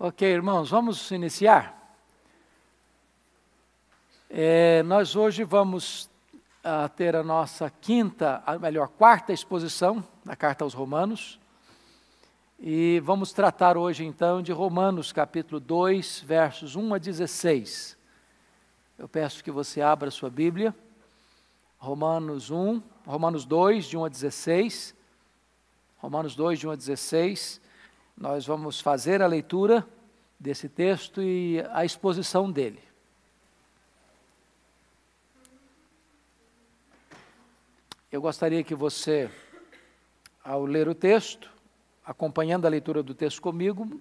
[0.00, 1.96] Ok, irmãos, vamos iniciar.
[4.30, 6.08] É, nós hoje vamos
[6.64, 11.40] uh, ter a nossa quinta, a melhor, quarta exposição da carta aos Romanos.
[12.60, 17.98] E vamos tratar hoje então de Romanos capítulo 2, versos 1 a 16.
[18.96, 20.72] Eu peço que você abra sua Bíblia.
[21.76, 24.94] Romanos 1, Romanos 2, de 1 a 16.
[25.96, 27.67] Romanos 2, de 1 a 16.
[28.20, 29.86] Nós vamos fazer a leitura
[30.40, 32.82] desse texto e a exposição dele.
[38.10, 39.30] Eu gostaria que você,
[40.42, 41.48] ao ler o texto,
[42.04, 44.00] acompanhando a leitura do texto comigo,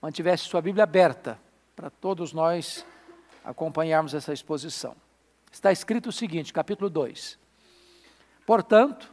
[0.00, 1.36] mantivesse sua Bíblia aberta
[1.74, 2.86] para todos nós
[3.44, 4.94] acompanharmos essa exposição.
[5.50, 7.36] Está escrito o seguinte, capítulo 2.
[8.46, 9.11] Portanto,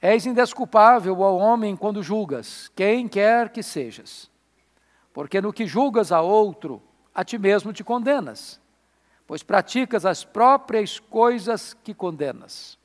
[0.00, 4.30] és indesculpável ao homem quando julgas, quem quer que sejas.
[5.12, 6.82] Porque no que julgas a outro,
[7.14, 8.60] a ti mesmo te condenas,
[9.26, 12.78] pois praticas as próprias coisas que condenas.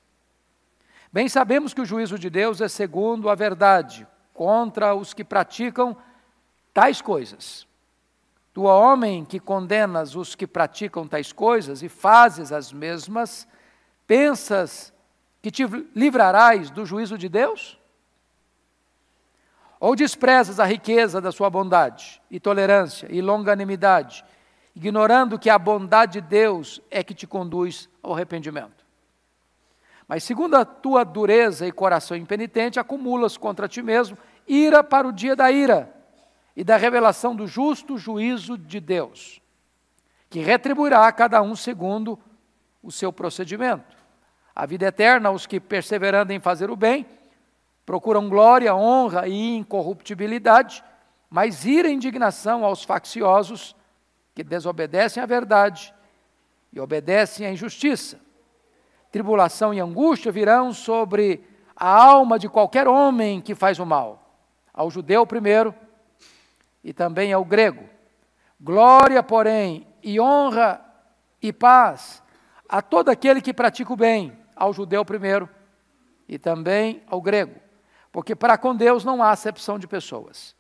[1.12, 5.96] Bem sabemos que o juízo de Deus é segundo a verdade, contra os que praticam
[6.74, 7.68] tais coisas.
[8.52, 13.48] Tu, homem, que condenas os que praticam tais coisas e fazes as mesmas,
[14.06, 14.93] pensas
[15.44, 17.78] que te livrarás do juízo de Deus?
[19.78, 24.24] Ou desprezas a riqueza da sua bondade e tolerância e longanimidade,
[24.74, 28.86] ignorando que a bondade de Deus é que te conduz ao arrependimento?
[30.08, 35.12] Mas segundo a tua dureza e coração impenitente, acumulas contra ti mesmo ira para o
[35.12, 35.94] dia da ira
[36.56, 39.42] e da revelação do justo juízo de Deus,
[40.30, 42.18] que retribuirá a cada um segundo
[42.82, 44.03] o seu procedimento.
[44.56, 47.06] A vida eterna aos que, perseverando em fazer o bem,
[47.86, 50.84] procuram glória, honra e incorruptibilidade,
[51.30, 53.76] mas ira e indignação aos facciosos
[54.36, 55.94] que desobedecem à verdade
[56.72, 58.20] e obedecem à injustiça
[59.14, 64.40] tribulação e angústia virão sobre a alma de qualquer homem que faz o mal,
[64.74, 65.74] ao judeu primeiro
[66.84, 67.88] e também ao grego.
[68.60, 70.84] Glória, porém, e honra
[71.40, 72.24] e paz
[72.68, 75.50] a todo aquele que pratica o bem, ao judeu primeiro
[76.28, 77.60] e também ao grego,
[78.12, 80.56] porque para com Deus não há acepção de pessoas.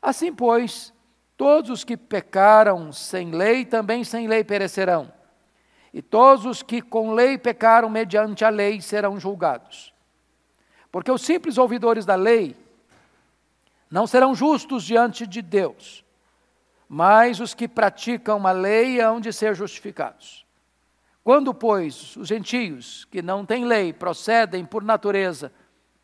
[0.00, 0.92] Assim, pois,
[1.36, 5.12] todos os que pecaram sem lei também sem lei perecerão
[5.96, 9.94] e todos os que com lei pecaram mediante a lei serão julgados.
[10.92, 12.54] Porque os simples ouvidores da lei
[13.90, 16.04] não serão justos diante de Deus,
[16.88, 20.45] mas os que praticam a lei hão de ser justificados.
[21.26, 25.50] Quando, pois, os gentios que não têm lei procedem por natureza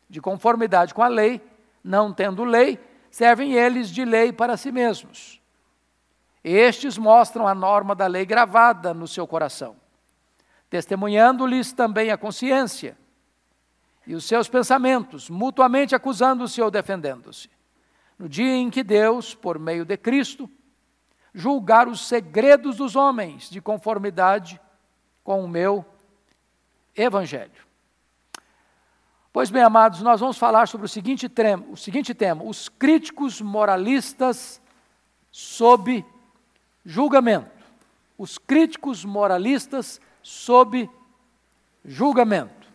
[0.09, 1.41] de conformidade com a lei,
[1.81, 2.77] não tendo lei,
[3.09, 5.41] servem eles de lei para si mesmos.
[6.43, 9.77] Estes mostram a norma da lei gravada no seu coração
[10.69, 12.97] testemunhando-lhes também a consciência
[14.07, 17.47] e os seus pensamentos, mutuamente acusando-se ou defendendo-se.
[18.19, 20.49] No dia em que Deus, por meio de Cristo,
[21.31, 24.59] julgar os segredos dos homens de conformidade
[25.23, 25.85] com o meu
[26.95, 27.63] evangelho.
[29.31, 33.41] Pois bem, amados, nós vamos falar sobre o seguinte, tema, o seguinte tema: os críticos
[33.41, 34.61] moralistas
[35.31, 36.05] sob
[36.85, 37.51] julgamento.
[38.15, 40.87] Os críticos moralistas sob
[41.83, 42.67] julgamento.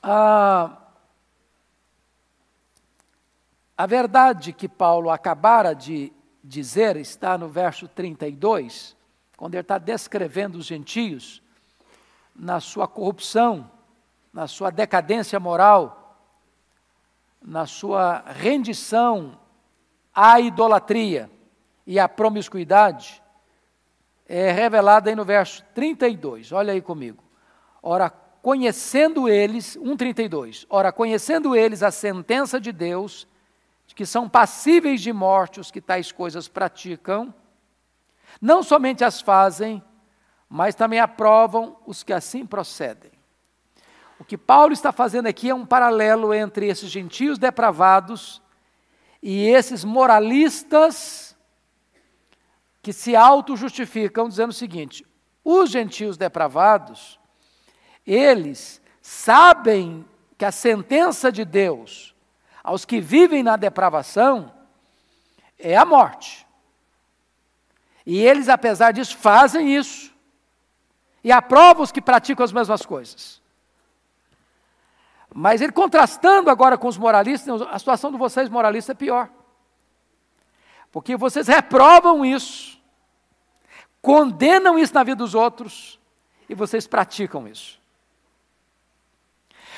[0.00, 0.78] A,
[3.76, 8.96] a verdade que Paulo acabara de dizer está no verso 32,
[9.42, 11.42] quando ele está descrevendo os gentios
[12.32, 13.68] na sua corrupção,
[14.32, 16.16] na sua decadência moral,
[17.42, 19.36] na sua rendição
[20.14, 21.28] à idolatria
[21.84, 23.20] e à promiscuidade,
[24.28, 26.52] é revelada aí no verso 32.
[26.52, 27.24] Olha aí comigo.
[27.82, 30.66] Ora, conhecendo eles, 1,32.
[30.70, 33.26] Ora, conhecendo eles a sentença de Deus,
[33.88, 37.34] de que são passíveis de morte os que tais coisas praticam,
[38.40, 39.82] não somente as fazem,
[40.48, 43.10] mas também aprovam os que assim procedem.
[44.18, 48.40] O que Paulo está fazendo aqui é um paralelo entre esses gentios depravados
[49.22, 51.36] e esses moralistas
[52.82, 55.06] que se auto-justificam dizendo o seguinte:
[55.44, 57.18] os gentios depravados,
[58.06, 60.04] eles sabem
[60.36, 62.14] que a sentença de Deus
[62.62, 64.52] aos que vivem na depravação
[65.58, 66.46] é a morte.
[68.04, 70.12] E eles, apesar disso, fazem isso.
[71.22, 73.40] E aprovam os que praticam as mesmas coisas.
[75.34, 79.30] Mas ele contrastando agora com os moralistas, a situação de vocês moralistas é pior.
[80.90, 82.78] Porque vocês reprovam isso,
[84.02, 85.98] condenam isso na vida dos outros
[86.48, 87.80] e vocês praticam isso.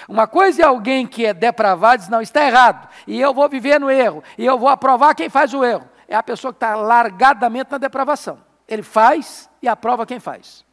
[0.09, 3.49] Uma coisa é alguém que é depravado e diz: não, está errado, e eu vou
[3.49, 5.88] viver no erro, e eu vou aprovar quem faz o erro.
[6.06, 8.43] É a pessoa que está largadamente na depravação.
[8.67, 10.65] Ele faz e aprova quem faz,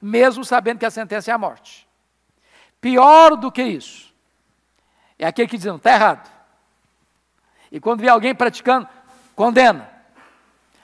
[0.00, 1.86] mesmo sabendo que a sentença é a morte.
[2.80, 4.14] Pior do que isso,
[5.18, 6.30] é aquele que diz: não, está errado.
[7.70, 8.88] E quando vê alguém praticando,
[9.34, 9.90] condena.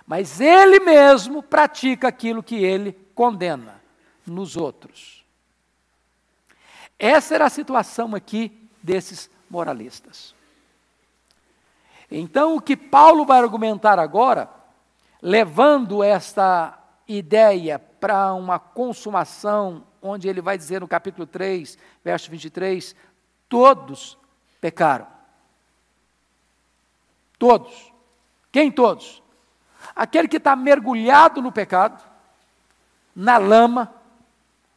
[0.07, 3.81] Mas ele mesmo pratica aquilo que ele condena
[4.27, 5.25] nos outros.
[6.99, 10.35] Essa era a situação aqui desses moralistas.
[12.15, 14.51] Então, o que Paulo vai argumentar agora,
[15.23, 16.79] levando esta
[17.09, 22.95] ideia para uma consumação, onde ele vai dizer no capítulo 3, verso 23,
[23.49, 24.19] todos
[24.61, 25.07] pecaram.
[27.39, 27.91] Todos.
[28.53, 29.23] Quem todos?
[29.97, 32.03] Aquele que está mergulhado no pecado,
[33.17, 33.91] na lama,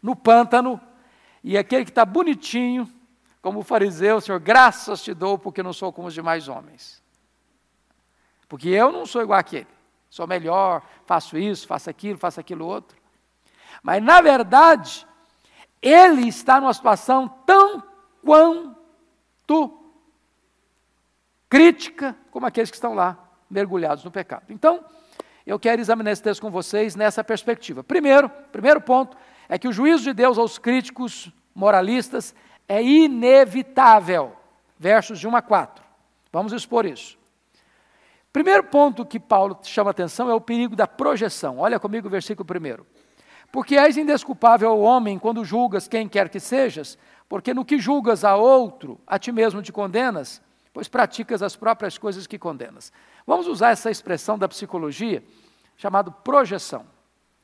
[0.02, 0.80] no pântano,
[1.44, 2.90] e aquele que está bonitinho,
[3.42, 7.04] como o fariseu, Senhor, graças te dou porque não sou como os demais homens.
[8.48, 9.68] Porque eu não sou igual aquele.
[10.10, 12.98] Sou melhor, faço isso, faço aquilo, faço aquilo outro.
[13.84, 15.06] Mas, na verdade,
[15.82, 17.84] ele está numa situação tão
[18.24, 19.80] quanto
[21.50, 23.18] crítica como aqueles que estão lá
[23.50, 24.46] mergulhados no pecado.
[24.50, 24.84] Então,
[25.46, 27.84] eu quero examinar esse texto com vocês nessa perspectiva.
[27.84, 29.16] Primeiro, primeiro ponto
[29.48, 32.34] é que o juízo de Deus aos críticos moralistas
[32.68, 34.36] é inevitável.
[34.78, 35.84] Versos de 1 a 4.
[36.32, 37.18] Vamos expor isso.
[38.36, 41.60] Primeiro ponto que Paulo chama atenção é o perigo da projeção.
[41.60, 42.86] Olha comigo o versículo primeiro.
[43.50, 46.98] Porque és indesculpável homem quando julgas quem quer que sejas,
[47.30, 50.42] porque no que julgas a outro, a ti mesmo te condenas,
[50.74, 52.92] pois praticas as próprias coisas que condenas.
[53.26, 55.24] Vamos usar essa expressão da psicologia
[55.78, 56.86] chamada projeção.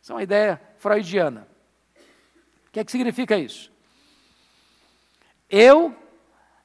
[0.01, 1.47] Isso é uma ideia freudiana.
[2.67, 3.71] O que é que significa isso?
[5.49, 5.95] Eu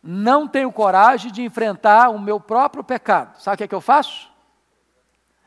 [0.06, 3.41] não tenho coragem de enfrentar o meu próprio pecado.
[3.41, 4.31] Sabe o que é que eu faço?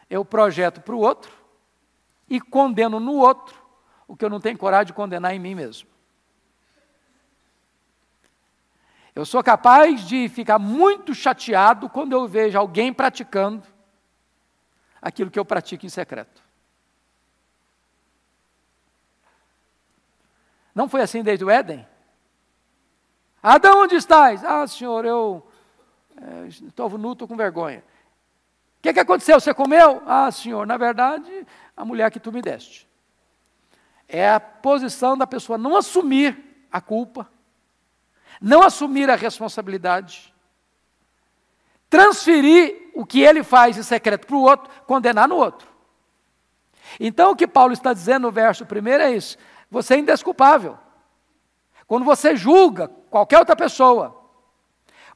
[0.09, 1.31] Eu projeto para o outro
[2.29, 3.55] e condeno no outro
[4.07, 5.87] o que eu não tenho coragem de condenar em mim mesmo.
[9.15, 13.65] Eu sou capaz de ficar muito chateado quando eu vejo alguém praticando
[15.01, 16.43] aquilo que eu pratico em secreto.
[20.75, 21.87] Não foi assim desde o Éden?
[23.41, 24.43] Adão, onde estás?
[24.43, 25.45] Ah, senhor, eu
[26.21, 27.79] é, estou nu, estou com vergonha.
[27.79, 29.39] O que, que aconteceu?
[29.39, 30.01] Você comeu?
[30.05, 31.45] Ah, senhor, na verdade,
[31.75, 32.87] a mulher que tu me deste.
[34.07, 37.29] É a posição da pessoa não assumir a culpa,
[38.41, 40.33] não assumir a responsabilidade,
[41.89, 45.67] transferir o que ele faz em secreto para o outro, condenar no outro.
[46.99, 49.37] Então, o que Paulo está dizendo no verso primeiro é isso:
[49.69, 50.77] você é indesculpável.
[51.89, 54.15] Quando você julga qualquer outra pessoa,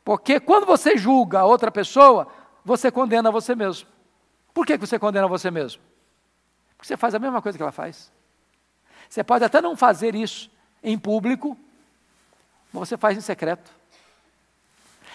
[0.04, 2.28] porque quando você julga a outra pessoa,
[2.66, 3.88] você condena você mesmo.
[4.56, 5.84] Por que você condena você mesmo?
[6.76, 8.12] Porque você faz a mesma coisa que ela faz.
[9.08, 10.50] Você pode até não fazer isso
[10.82, 11.56] em público,
[12.74, 13.72] mas você faz em secreto.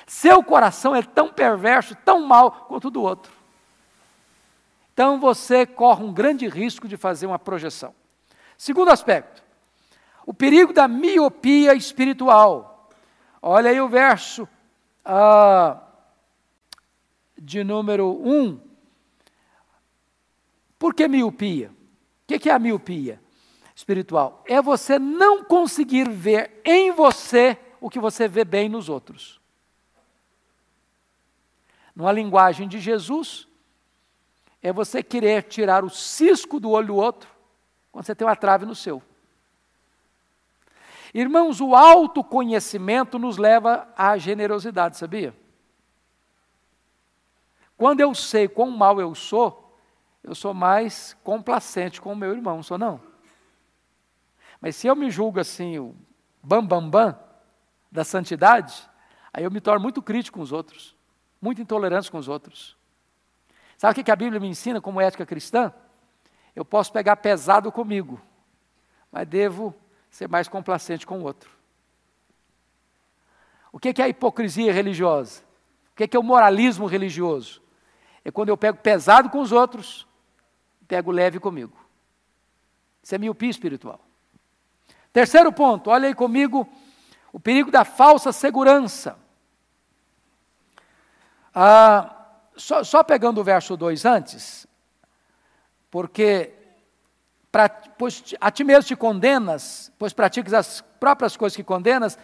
[0.07, 3.33] Seu coração é tão perverso, tão mau quanto o do outro.
[4.95, 7.93] Então você corre um grande risco de fazer uma projeção.
[8.57, 9.48] Segundo aspecto,
[10.29, 12.91] o perigo da miopia espiritual.
[13.41, 14.47] Olha aí o verso
[15.03, 15.81] ah,
[17.41, 18.61] de número 1.
[20.79, 21.71] Por que miopia?
[21.71, 23.19] O que é a miopia
[23.75, 24.45] espiritual?
[24.47, 29.39] É você não conseguir ver em você o que você vê bem nos outros
[31.99, 33.49] numa linguagem de Jesus,
[34.63, 37.29] é você querer tirar o cisco do olho do outro
[37.91, 39.03] quando você tem uma trave no seu.
[41.15, 45.35] Irmãos, o autoconhecimento nos leva à generosidade, sabia?
[47.77, 49.77] Quando eu sei quão mal eu sou,
[50.23, 53.01] eu sou mais complacente com o meu irmão, sou não?
[54.61, 55.95] Mas se eu me julgo assim, o
[56.43, 57.19] bam bam bam
[57.91, 58.89] da santidade,
[59.33, 60.99] aí eu me torno muito crítico com os outros
[61.41, 62.77] muito intolerantes com os outros.
[63.77, 65.73] Sabe o que a Bíblia me ensina como ética cristã?
[66.55, 68.21] Eu posso pegar pesado comigo,
[69.11, 69.75] mas devo
[70.11, 71.51] ser mais complacente com o outro.
[73.73, 75.43] O que é a hipocrisia religiosa?
[75.93, 77.63] O que é o moralismo religioso?
[78.25, 80.07] É quando eu pego pesado com os outros,
[80.87, 81.77] pego leve comigo.
[83.03, 84.01] Isso é miopia espiritual.
[85.13, 86.69] Terceiro ponto, olha aí comigo
[87.33, 89.19] o perigo da falsa segurança.
[91.55, 92.15] Ah,
[92.57, 94.67] só, só pegando o verso 2 antes,
[95.91, 96.58] porque
[97.51, 102.19] pra, pois a ti mesmo te condenas, pois praticas as próprias coisas que condenas,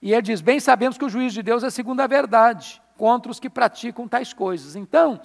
[0.00, 3.30] e ele diz: Bem sabemos que o juízo de Deus é segundo a verdade, contra
[3.30, 4.76] os que praticam tais coisas.
[4.76, 5.20] Então,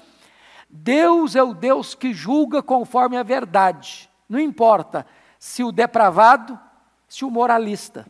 [0.70, 5.06] Deus é o Deus que julga conforme a verdade, não importa
[5.40, 6.60] se o depravado,
[7.08, 8.06] se o moralista.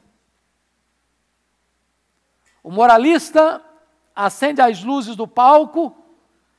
[2.62, 3.64] O moralista
[4.14, 5.96] acende as luzes do palco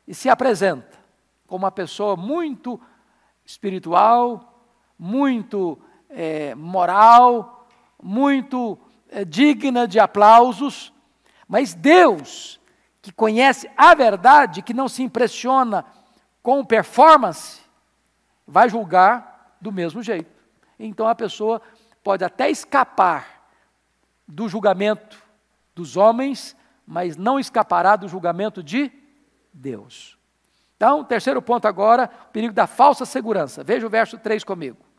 [0.08, 0.98] e se apresenta
[1.46, 2.80] como uma pessoa muito
[3.44, 4.49] espiritual,
[5.02, 5.80] muito
[6.10, 7.66] é, moral,
[8.02, 8.78] muito
[9.08, 10.92] é, digna de aplausos,
[11.48, 12.60] mas Deus,
[13.00, 15.86] que conhece a verdade, que não se impressiona
[16.42, 17.62] com performance,
[18.46, 20.30] vai julgar do mesmo jeito.
[20.78, 21.62] Então a pessoa
[22.04, 23.48] pode até escapar
[24.28, 25.16] do julgamento
[25.74, 26.54] dos homens,
[26.86, 28.92] mas não escapará do julgamento de
[29.50, 30.18] Deus.
[30.76, 33.64] Então, terceiro ponto agora, o perigo da falsa segurança.
[33.64, 34.89] Veja o verso 3 comigo.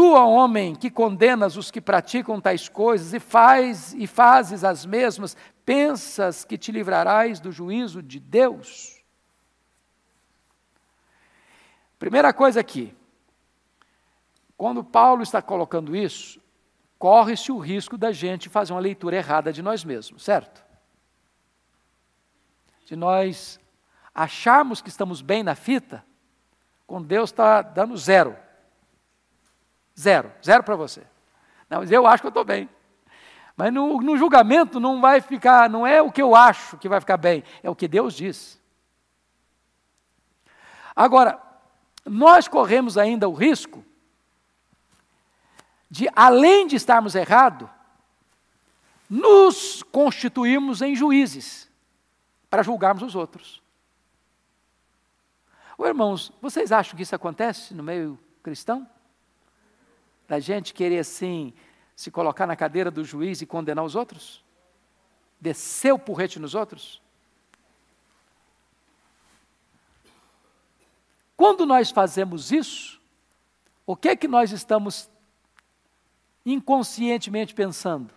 [0.00, 4.86] Tu, ó homem, que condenas os que praticam tais coisas e faz e fazes as
[4.86, 8.98] mesmas, pensas que te livrarás do juízo de Deus?
[11.98, 12.96] Primeira coisa aqui,
[14.56, 16.40] quando Paulo está colocando isso,
[16.98, 20.64] corre-se o risco da gente fazer uma leitura errada de nós mesmos, certo?
[22.86, 23.60] De nós
[24.14, 26.02] acharmos que estamos bem na fita,
[26.86, 28.34] quando Deus está dando zero.
[30.00, 31.02] Zero, zero para você.
[31.68, 32.70] Não, mas eu acho que eu estou bem.
[33.54, 37.00] Mas no, no, julgamento não vai ficar, não é o que eu acho que vai
[37.00, 38.58] ficar bem, é o que Deus diz.
[40.96, 41.38] Agora,
[42.06, 43.84] nós corremos ainda o risco
[45.90, 47.68] de, além de estarmos errados,
[49.08, 51.70] nos constituirmos em juízes
[52.48, 53.62] para julgarmos os outros.
[55.76, 58.88] Ô, irmãos, vocês acham que isso acontece no meio cristão?
[60.30, 61.52] Da gente querer assim
[61.96, 64.44] se colocar na cadeira do juiz e condenar os outros?
[65.40, 67.02] Descer o porrete nos outros?
[71.36, 73.00] Quando nós fazemos isso,
[73.84, 75.10] o que é que nós estamos
[76.46, 78.14] inconscientemente pensando?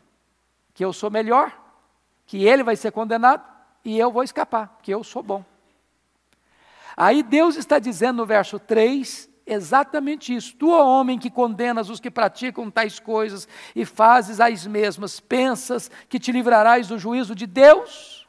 [0.75, 1.59] Que eu sou melhor,
[2.27, 3.43] que ele vai ser condenado
[3.83, 5.43] e eu vou escapar, que eu sou bom.
[6.95, 10.55] Aí Deus está dizendo no verso 3 exatamente isso.
[10.55, 16.19] Tu, homem, que condenas os que praticam tais coisas e fazes as mesmas, pensas que
[16.19, 18.27] te livrarás do juízo de Deus?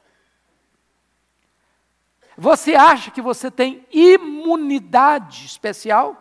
[2.37, 6.21] Você acha que você tem imunidade especial?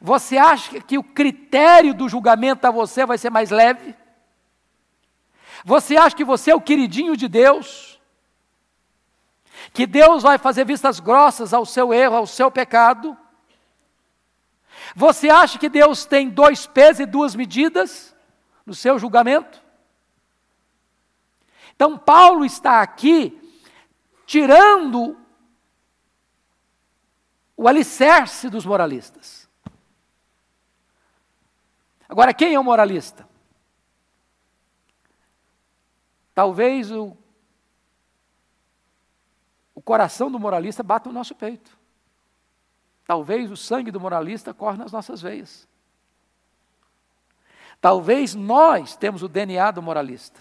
[0.00, 3.94] Você acha que o critério do julgamento a você vai ser mais leve?
[5.64, 7.87] Você acha que você é o queridinho de Deus?
[9.72, 13.16] Que Deus vai fazer vistas grossas ao seu erro, ao seu pecado.
[14.94, 18.14] Você acha que Deus tem dois pesos e duas medidas
[18.64, 19.62] no seu julgamento?
[21.74, 23.40] Então, Paulo está aqui
[24.26, 25.16] tirando
[27.56, 29.48] o alicerce dos moralistas.
[32.08, 33.28] Agora, quem é o moralista?
[36.34, 37.16] Talvez o
[39.88, 41.78] coração do moralista bate no nosso peito.
[43.06, 45.66] Talvez o sangue do moralista corre nas nossas veias.
[47.80, 50.38] Talvez nós temos o DNA do moralista.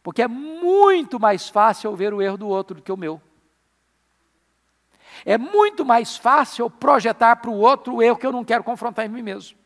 [0.00, 3.20] Porque é muito mais fácil eu ver o erro do outro do que o meu.
[5.26, 8.62] É muito mais fácil eu projetar para o outro o erro que eu não quero
[8.62, 9.58] confrontar em mim mesmo.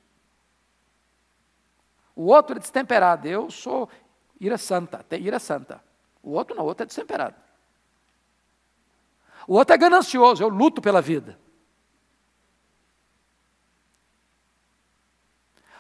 [2.17, 3.91] O outro é destemperado, eu sou
[4.41, 5.85] ira santa, tem ira santa.
[6.23, 7.52] O outro não, o outro é destemperado.
[9.47, 11.39] O outro é ganancioso, eu luto pela vida.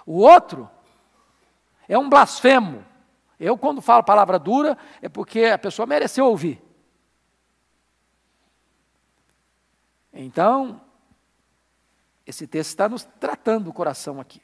[0.04, 0.68] O outro
[1.88, 2.84] é um blasfemo.
[3.38, 6.62] Eu, quando falo palavra dura, é porque a pessoa mereceu ouvir.
[10.12, 10.80] Então,
[12.26, 14.42] esse texto está nos tratando o coração aqui.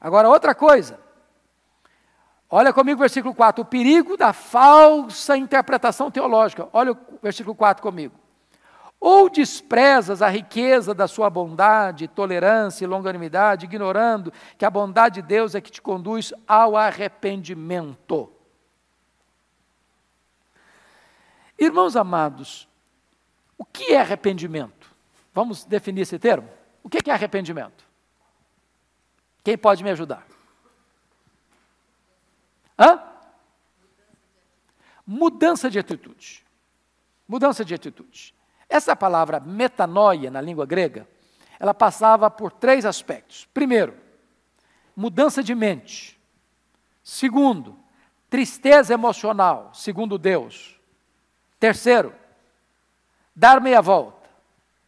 [0.00, 0.98] Agora, outra coisa.
[2.48, 6.68] Olha comigo o versículo 4, o perigo da falsa interpretação teológica.
[6.72, 8.19] Olha o versículo 4 comigo.
[9.00, 15.26] Ou desprezas a riqueza da sua bondade, tolerância e longanimidade, ignorando que a bondade de
[15.26, 18.30] Deus é que te conduz ao arrependimento.
[21.58, 22.68] Irmãos amados,
[23.56, 24.90] o que é arrependimento?
[25.32, 26.48] Vamos definir esse termo?
[26.82, 27.84] O que é arrependimento?
[29.42, 30.26] Quem pode me ajudar?
[32.78, 33.10] Hã?
[35.10, 36.46] mudança de atitude.
[37.26, 38.32] Mudança de atitude.
[38.70, 41.06] Essa palavra metanoia na língua grega,
[41.58, 43.48] ela passava por três aspectos.
[43.52, 43.96] Primeiro,
[44.94, 46.16] mudança de mente.
[47.02, 47.76] Segundo,
[48.30, 50.78] tristeza emocional, segundo Deus.
[51.58, 52.14] Terceiro,
[53.34, 54.30] dar meia volta,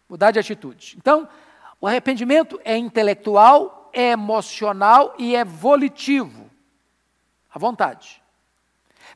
[0.08, 0.94] mudar de atitude.
[0.96, 1.28] Então,
[1.80, 6.48] o arrependimento é intelectual, é emocional e é volitivo.
[7.52, 8.22] À vontade.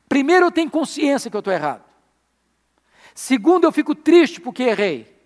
[0.09, 1.86] Primeiro, eu tenho consciência que eu estou errado.
[3.17, 5.19] Segundo, eu fico triste porque errei.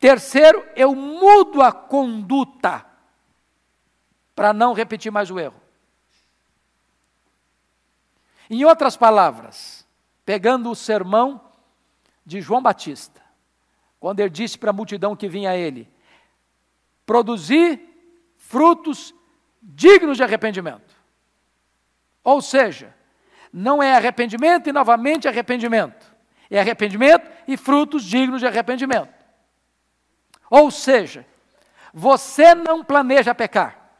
[0.00, 2.84] Terceiro, eu mudo a conduta
[4.34, 5.62] para não repetir mais o erro.
[8.50, 9.86] Em outras palavras,
[10.24, 11.40] pegando o sermão
[12.26, 13.22] de João Batista,
[14.00, 15.88] quando ele disse para a multidão que vinha a ele:
[17.06, 17.80] produzir
[18.36, 19.14] frutos
[19.62, 20.96] dignos de arrependimento.
[22.24, 22.92] Ou seja,
[23.52, 26.11] não é arrependimento e novamente arrependimento
[26.56, 29.12] é arrependimento e frutos dignos de arrependimento.
[30.50, 31.26] Ou seja,
[31.94, 33.90] você não planeja pecar.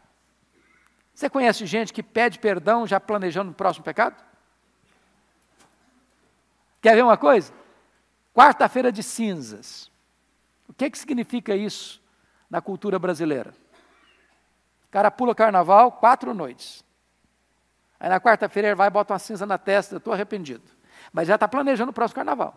[1.15, 4.23] Você conhece gente que pede perdão já planejando o próximo pecado?
[6.83, 7.55] Quer ver uma coisa?
[8.35, 9.91] Quarta-feira de cinzas.
[10.69, 12.03] O que, que significa isso
[12.51, 13.55] na cultura brasileira?
[14.89, 16.85] O cara pula carnaval quatro noites.
[17.99, 20.82] Aí na quarta-feira ele vai e bota uma cinza na testa, eu estou arrependido
[21.13, 22.57] mas já está planejando o próximo carnaval.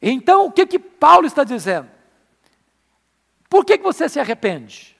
[0.00, 1.90] Então, o que que Paulo está dizendo?
[3.48, 4.96] Por que, que você se arrepende?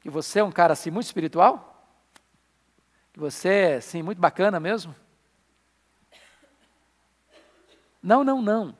[0.00, 1.88] Que você é um cara assim muito espiritual?
[3.12, 4.94] Que você é assim muito bacana mesmo?
[8.02, 8.76] Não, não, não.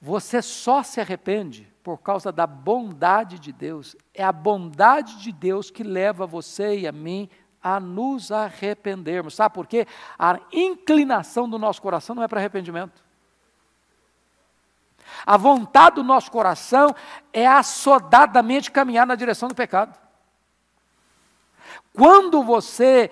[0.00, 3.96] Você só se arrepende por causa da bondade de Deus.
[4.12, 7.30] É a bondade de Deus que leva você e a mim
[7.62, 9.34] a nos arrependermos.
[9.34, 9.86] Sabe por quê?
[10.18, 13.02] A inclinação do nosso coração não é para arrependimento.
[15.24, 16.94] A vontade do nosso coração
[17.32, 19.98] é assodadamente caminhar na direção do pecado.
[21.94, 23.10] Quando você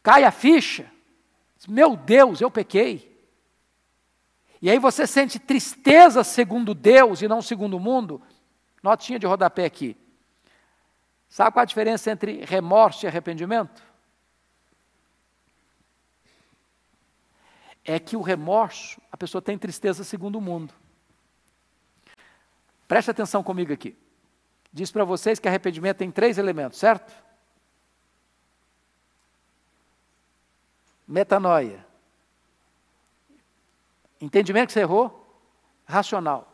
[0.00, 0.88] cai a ficha,
[1.66, 3.09] meu Deus, eu pequei.
[4.62, 8.20] E aí você sente tristeza segundo Deus e não segundo o mundo.
[8.82, 9.96] Notinha de rodapé aqui.
[11.28, 13.82] Sabe qual a diferença entre remorso e arrependimento?
[17.84, 20.74] É que o remorso, a pessoa tem tristeza segundo o mundo.
[22.86, 23.96] Preste atenção comigo aqui.
[24.72, 27.14] Diz para vocês que arrependimento tem três elementos, certo?
[31.06, 31.84] Metanoia,
[34.20, 35.16] Entendimento que você errou?
[35.86, 36.46] Racional.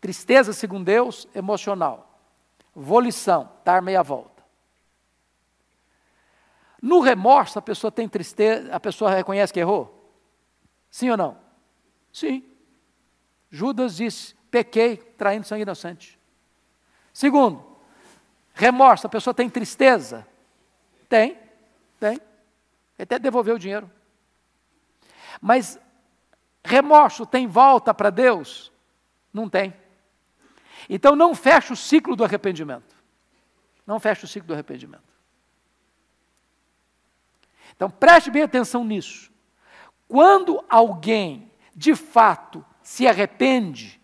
[0.00, 2.20] Tristeza, segundo Deus, emocional.
[2.74, 4.44] Volição, dar meia volta.
[6.80, 10.12] No remorso, a pessoa tem tristeza, a pessoa reconhece que errou?
[10.90, 11.36] Sim ou não?
[12.12, 12.44] Sim.
[13.50, 16.18] Judas disse: pequei, traindo sangue inocente.
[17.12, 17.64] Segundo,
[18.54, 20.26] remorso, a pessoa tem tristeza?
[21.08, 21.36] Tem,
[21.98, 22.20] tem.
[22.96, 23.90] Até devolveu o dinheiro.
[25.40, 25.80] Mas
[26.68, 28.70] Remorso tem volta para Deus?
[29.32, 29.74] Não tem.
[30.88, 32.94] Então não fecha o ciclo do arrependimento.
[33.86, 35.02] Não fecha o ciclo do arrependimento.
[37.74, 39.30] Então preste bem atenção nisso.
[40.06, 43.98] Quando alguém de fato se arrepende,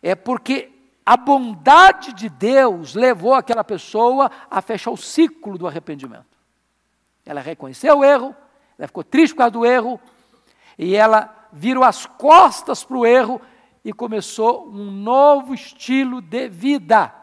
[0.00, 0.70] é porque
[1.04, 6.36] a bondade de Deus levou aquela pessoa a fechar o ciclo do arrependimento.
[7.24, 8.34] Ela reconheceu o erro,
[8.78, 10.00] ela ficou triste por causa do erro,
[10.78, 13.40] e ela virou as costas para o erro
[13.84, 17.14] e começou um novo estilo de vida.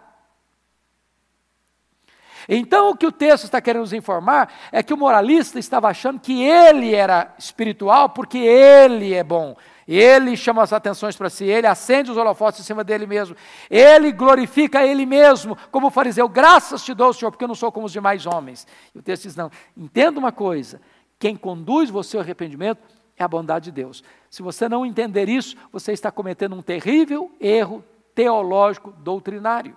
[2.49, 6.19] Então, o que o texto está querendo nos informar é que o moralista estava achando
[6.19, 9.55] que ele era espiritual porque ele é bom.
[9.87, 13.35] Ele chama as atenções para si, ele acende os holofotes em cima dele mesmo,
[13.69, 17.71] ele glorifica ele mesmo, como o fariseu, graças te dou, Senhor, porque eu não sou
[17.71, 18.65] como os demais homens.
[18.95, 20.81] E o texto diz: não, entenda uma coisa:
[21.19, 22.81] quem conduz você ao arrependimento
[23.17, 24.03] é a bondade de Deus.
[24.29, 27.83] Se você não entender isso, você está cometendo um terrível erro
[28.15, 29.75] teológico doutrinário.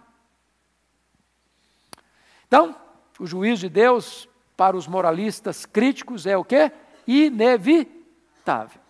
[2.47, 2.77] Então,
[3.19, 6.71] o juízo de Deus para os moralistas críticos é o que?
[7.07, 8.81] Inevitável.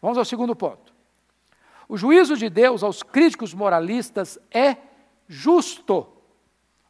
[0.00, 0.92] Vamos ao segundo ponto.
[1.88, 4.76] O juízo de Deus aos críticos moralistas é
[5.26, 6.06] justo.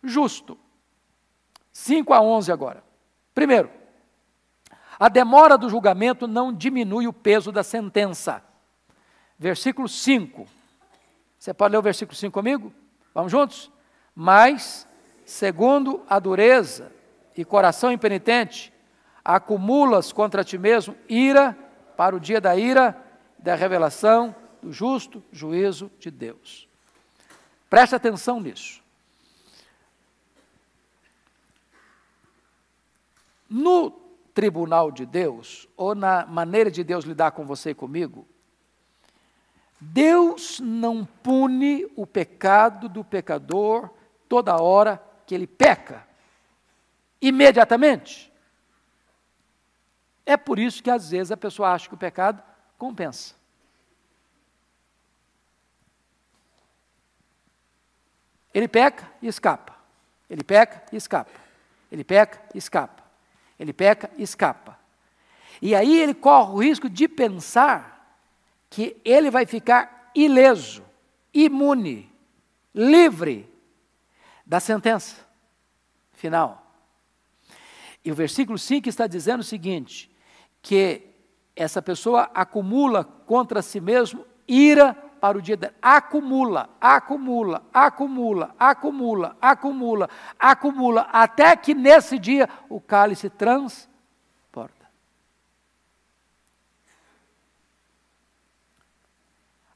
[0.02, 0.58] Justo.
[1.72, 2.84] 5 a 11 agora.
[3.34, 3.70] Primeiro,
[4.98, 8.42] a demora do julgamento não diminui o peso da sentença.
[9.38, 10.46] Versículo 5.
[11.38, 12.72] Você pode ler o versículo 5 comigo?
[13.14, 13.70] Vamos juntos?
[14.14, 14.88] Mas,
[15.24, 16.90] segundo a dureza
[17.36, 18.72] e coração impenitente,
[19.24, 21.56] acumulas contra ti mesmo ira
[21.96, 23.00] para o dia da ira,
[23.38, 26.68] da revelação do justo juízo de Deus.
[27.70, 28.82] Preste atenção nisso.
[33.48, 34.07] No
[34.38, 38.24] tribunal de Deus, ou na maneira de Deus lidar com você e comigo,
[39.80, 43.90] Deus não pune o pecado do pecador
[44.28, 46.06] toda hora que ele peca,
[47.20, 48.32] imediatamente.
[50.24, 52.40] É por isso que às vezes a pessoa acha que o pecado
[52.78, 53.34] compensa.
[58.54, 59.74] Ele peca e escapa.
[60.30, 61.40] Ele peca e escapa.
[61.90, 63.07] Ele peca e escapa.
[63.58, 64.78] Ele peca e escapa.
[65.60, 68.16] E aí ele corre o risco de pensar
[68.70, 70.84] que ele vai ficar ileso,
[71.32, 72.12] imune,
[72.74, 73.52] livre
[74.46, 75.26] da sentença
[76.12, 76.64] final.
[78.04, 80.10] E o versículo 5 está dizendo o seguinte:
[80.62, 81.02] que
[81.56, 85.74] essa pessoa acumula contra si mesmo ira para o dia dela.
[85.80, 93.88] Acumula, acumula, acumula, acumula, acumula, acumula, até que nesse dia o cálice trans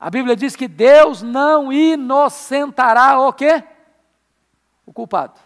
[0.03, 3.63] A Bíblia diz que Deus não inocentará o quê?
[4.85, 5.39] O culpado.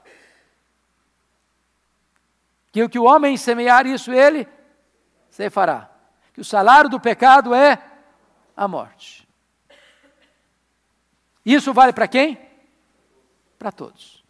[2.73, 4.49] Que o que o homem semear, isso ele
[5.29, 5.91] se fará.
[6.33, 7.79] Que o salário do pecado é
[8.57, 9.26] a morte.
[11.47, 12.37] Isso vale para quem?
[13.57, 14.25] Para todos.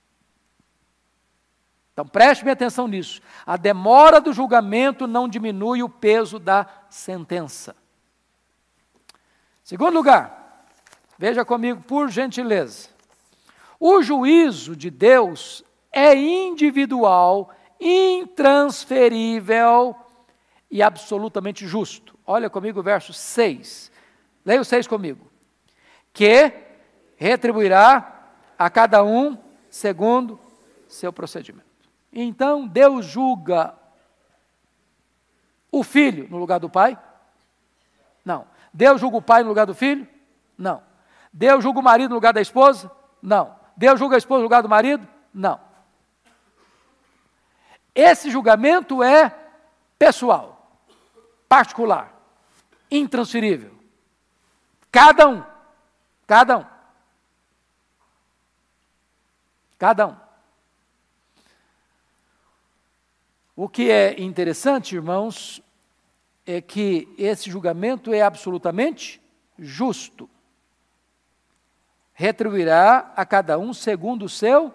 [1.94, 3.22] Então preste atenção nisso.
[3.46, 7.74] A demora do julgamento não diminui o peso da sentença.
[9.64, 10.66] Segundo lugar,
[11.16, 12.90] veja comigo, por gentileza.
[13.80, 17.50] O juízo de Deus é individual,
[17.80, 19.96] intransferível
[20.70, 22.14] e absolutamente justo.
[22.26, 23.90] Olha comigo o verso 6.
[24.44, 25.26] Leia o 6 comigo.
[26.12, 26.65] Que
[27.16, 28.24] retribuirá
[28.58, 29.36] a cada um
[29.68, 30.38] segundo
[30.88, 31.66] seu procedimento.
[32.12, 33.74] Então Deus julga
[35.70, 36.98] o filho no lugar do pai?
[38.24, 38.46] Não.
[38.72, 40.06] Deus julga o pai no lugar do filho?
[40.56, 40.82] Não.
[41.32, 42.90] Deus julga o marido no lugar da esposa?
[43.20, 43.54] Não.
[43.76, 45.06] Deus julga a esposa no lugar do marido?
[45.32, 45.60] Não.
[47.94, 49.34] Esse julgamento é
[49.98, 50.78] pessoal,
[51.48, 52.14] particular,
[52.90, 53.72] intransferível.
[54.90, 55.42] Cada um.
[56.26, 56.75] Cada um.
[59.78, 60.16] Cada um.
[63.54, 65.62] O que é interessante, irmãos,
[66.44, 69.20] é que esse julgamento é absolutamente
[69.58, 70.28] justo.
[72.12, 74.72] Retribuirá a cada um segundo o seu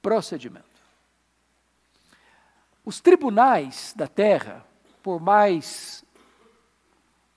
[0.00, 0.66] procedimento.
[2.84, 4.64] Os tribunais da terra,
[5.02, 6.04] por mais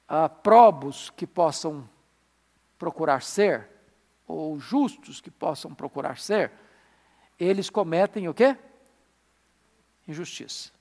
[0.08, 1.88] ah, probos que possam
[2.79, 3.69] procurar ser,
[4.27, 6.51] ou justos que possam procurar ser,
[7.39, 8.57] eles cometem o quê?
[10.07, 10.71] Injustiça.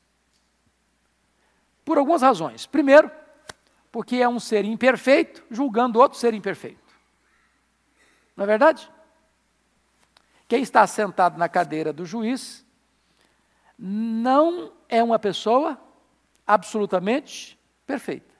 [1.85, 2.66] Por algumas razões.
[2.66, 3.11] Primeiro,
[3.92, 6.94] porque é um ser imperfeito julgando outro ser imperfeito.
[8.37, 8.90] Não é verdade?
[10.48, 12.64] Quem está sentado na cadeira do juiz
[13.78, 15.80] não é uma pessoa
[16.46, 18.35] absolutamente perfeita.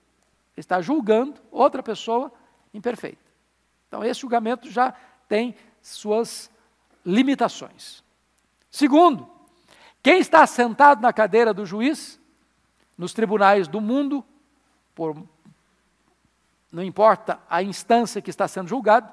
[0.57, 2.33] Está julgando outra pessoa
[2.73, 3.24] imperfeita.
[3.95, 4.93] Então, esse julgamento já
[5.29, 6.51] tem suas
[7.07, 8.03] limitações.
[8.69, 9.31] Segundo,
[10.03, 12.21] quem está sentado na cadeira do juiz
[12.99, 14.25] nos tribunais do mundo,
[14.97, 15.17] por,
[16.73, 19.13] não importa a instância que está sendo julgado,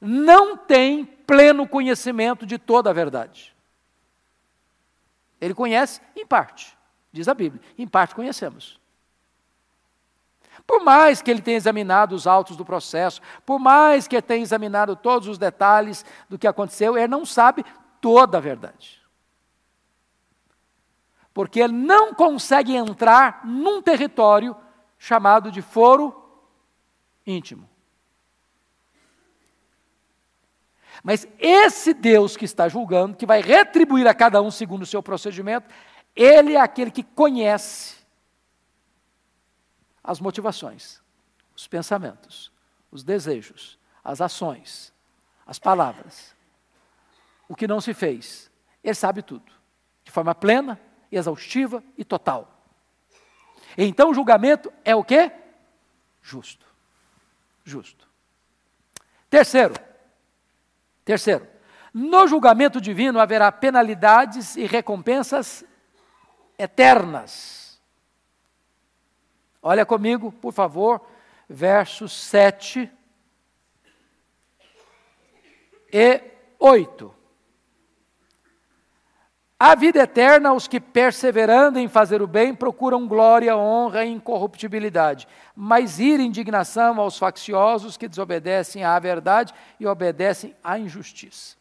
[0.00, 3.54] não tem pleno conhecimento de toda a verdade.
[5.40, 6.76] Ele conhece em parte,
[7.12, 8.80] diz a Bíblia, em parte conhecemos.
[10.66, 14.42] Por mais que ele tenha examinado os autos do processo, por mais que ele tenha
[14.42, 17.64] examinado todos os detalhes do que aconteceu, ele não sabe
[18.00, 19.04] toda a verdade
[21.34, 24.56] porque ele não consegue entrar num território
[24.96, 26.14] chamado de foro
[27.26, 27.68] íntimo.
[31.02, 35.02] Mas esse Deus que está julgando, que vai retribuir a cada um segundo o seu
[35.02, 35.68] procedimento,
[36.14, 37.96] ele é aquele que conhece
[40.04, 41.00] as motivações,
[41.56, 42.52] os pensamentos,
[42.90, 44.92] os desejos, as ações,
[45.46, 46.36] as palavras,
[47.48, 48.50] o que não se fez.
[48.82, 49.50] Ele sabe tudo,
[50.04, 50.78] de forma plena,
[51.10, 52.50] exaustiva e total.
[53.78, 55.32] Então o julgamento é o quê?
[56.22, 56.66] Justo.
[57.64, 58.06] Justo.
[59.30, 59.74] Terceiro.
[61.04, 61.48] Terceiro.
[61.92, 65.64] No julgamento divino haverá penalidades e recompensas
[66.58, 67.63] eternas.
[69.66, 71.00] Olha comigo, por favor,
[71.48, 72.90] versos 7
[75.90, 76.20] e
[76.58, 77.14] 8.
[79.58, 85.26] A vida eterna, os que perseverando em fazer o bem procuram glória, honra e incorruptibilidade,
[85.56, 91.56] mas ira e indignação aos facciosos que desobedecem à verdade e obedecem à injustiça.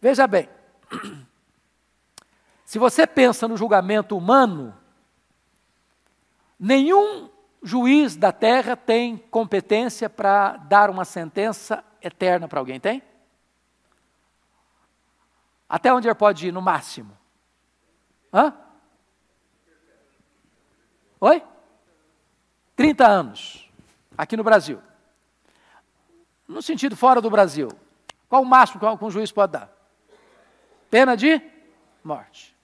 [0.00, 0.48] Veja bem,
[2.64, 4.74] se você pensa no julgamento humano,
[6.58, 7.30] nenhum
[7.62, 13.02] juiz da terra tem competência para dar uma sentença eterna para alguém, tem?
[15.68, 17.16] Até onde ele pode ir, no máximo?
[18.32, 18.54] Hã?
[21.20, 21.42] Oi?
[22.74, 23.70] 30 anos,
[24.16, 24.80] aqui no Brasil.
[26.46, 27.68] No sentido fora do Brasil.
[28.28, 29.70] Qual o máximo que um juiz pode dar?
[30.90, 31.42] Pena de
[32.02, 32.56] morte.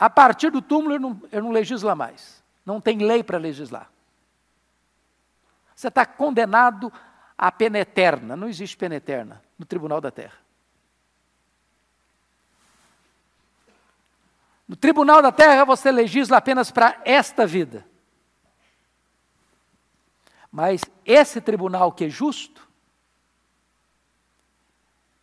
[0.00, 2.42] A partir do túmulo ele não, ele não legisla mais.
[2.64, 3.92] Não tem lei para legislar.
[5.76, 6.90] Você está condenado
[7.36, 8.34] à pena eterna.
[8.34, 10.38] Não existe pena eterna no tribunal da terra.
[14.66, 17.86] No tribunal da terra você legisla apenas para esta vida.
[20.50, 22.66] Mas esse tribunal que é justo,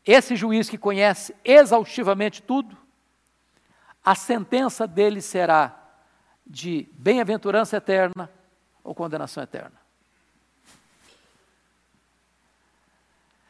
[0.06, 2.78] esse juiz que conhece exaustivamente tudo,
[4.08, 5.78] a sentença dele será
[6.46, 8.32] de bem-aventurança eterna
[8.82, 9.76] ou condenação eterna.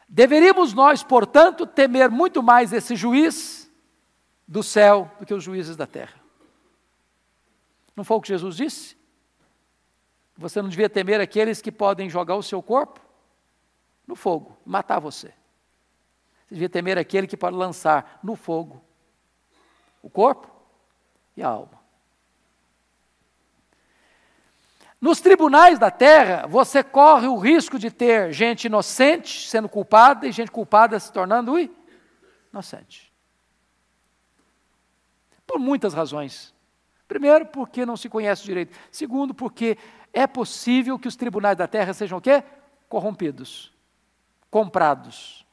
[0.10, 3.72] Deveríamos nós, portanto, temer muito mais esse juiz
[4.48, 6.20] do céu do que os juízes da terra.
[7.96, 8.98] Não foi o que Jesus disse?
[10.36, 13.00] Você não devia temer aqueles que podem jogar o seu corpo
[14.08, 15.28] no fogo, matar você.
[16.48, 18.87] Você devia temer aquele que pode lançar no fogo
[20.08, 20.50] o corpo
[21.36, 21.78] e a alma.
[25.00, 30.32] Nos tribunais da terra, você corre o risco de ter gente inocente sendo culpada e
[30.32, 31.54] gente culpada se tornando
[32.52, 33.13] inocente.
[35.46, 36.56] Por muitas razões.
[37.08, 38.76] Primeiro, porque não se conhece direito.
[38.91, 39.78] Segundo, porque
[40.12, 42.43] é possível que os tribunais da terra sejam o quê?
[42.89, 43.72] Corrompidos,
[44.50, 45.47] comprados.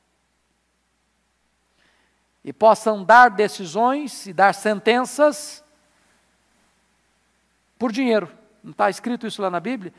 [2.44, 5.64] E possam dar decisões e dar sentenças
[7.78, 8.30] por dinheiro.
[8.62, 9.92] Não está escrito isso lá na Bíblia?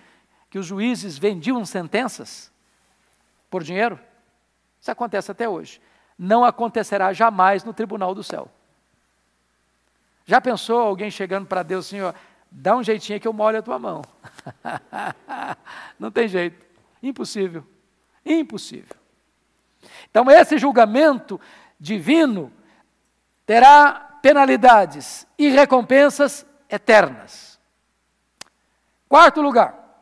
[0.50, 2.52] Que os juízes vendiam sentenças
[3.50, 4.00] por dinheiro?
[4.80, 5.82] Isso acontece até hoje.
[6.18, 8.50] Não acontecerá jamais no tribunal do céu.
[10.26, 12.14] Já pensou alguém chegando para Deus assim, ó,
[12.50, 14.02] dá um jeitinho que eu molho a tua mão.
[16.00, 16.66] Não tem jeito.
[17.02, 17.66] Impossível.
[18.26, 18.96] Impossível.
[20.10, 21.40] Então, esse julgamento
[21.80, 22.52] divino
[23.46, 27.60] terá penalidades e recompensas eternas.
[29.08, 30.02] Quarto lugar,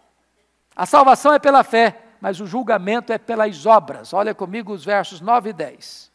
[0.76, 4.14] a salvação é pela fé, mas o julgamento é pelas obras.
[4.14, 6.12] Olha comigo os versos 9 e 10.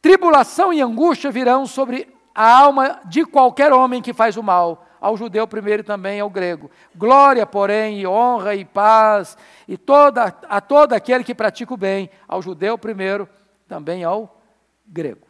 [0.00, 5.16] Tribulação e angústia virão sobre a alma de qualquer homem que faz o mal, ao
[5.16, 6.70] judeu primeiro e também ao grego.
[6.94, 12.08] Glória, porém, e honra e paz e toda, a todo aquele que pratica o bem,
[12.26, 13.28] ao judeu primeiro,
[13.66, 14.40] também ao
[14.86, 15.26] grego.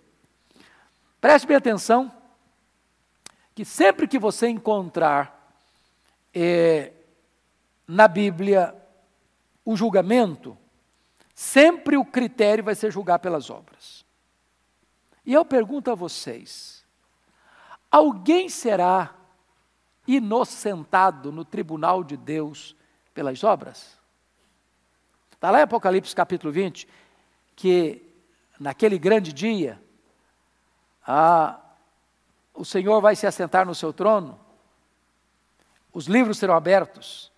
[1.21, 2.13] Preste bem atenção
[3.55, 5.55] que sempre que você encontrar
[6.35, 6.93] eh,
[7.87, 8.75] na Bíblia
[9.65, 10.57] o julgamento,
[11.35, 14.05] sempre o critério vai ser julgar pelas obras.
[15.25, 16.83] E eu pergunto a vocês,
[17.93, 19.15] Alguém será
[20.09, 22.75] inocentado no tribunal de Deus
[23.13, 23.99] pelas obras?
[25.31, 26.89] Está lá em Apocalipse capítulo 20,
[27.55, 28.12] que
[28.63, 29.83] naquele grande dia,
[32.55, 34.39] o Senhor vai se assentar no seu trono,
[35.93, 37.33] os livros serão abertos,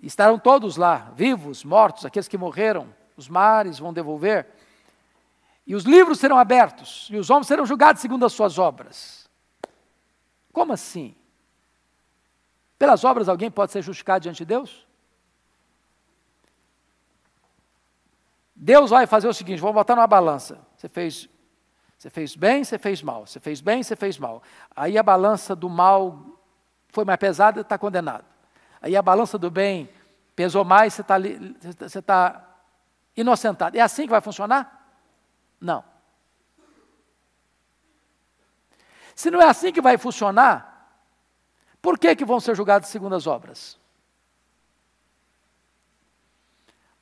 [0.00, 4.46] estarão todos lá, vivos, mortos, aqueles que morreram, os mares vão devolver,
[5.66, 9.28] e os livros serão abertos, e os homens serão julgados segundo as suas obras.
[10.52, 11.14] Como assim?
[12.78, 14.87] Pelas obras alguém pode ser justificado diante de Deus?
[18.60, 20.58] Deus vai fazer o seguinte: vamos botar numa balança.
[20.76, 21.28] Você fez,
[21.96, 23.24] você fez bem, você fez mal.
[23.24, 24.42] Você fez bem, você fez mal.
[24.74, 26.40] Aí a balança do mal
[26.88, 28.24] foi mais pesada, está condenado.
[28.82, 29.88] Aí a balança do bem
[30.34, 31.14] pesou mais, você está
[31.78, 32.44] você tá
[33.16, 33.76] inocentado.
[33.76, 34.90] É assim que vai funcionar?
[35.60, 35.84] Não.
[39.14, 40.98] Se não é assim que vai funcionar,
[41.80, 43.78] por que, que vão ser julgados segundo as obras?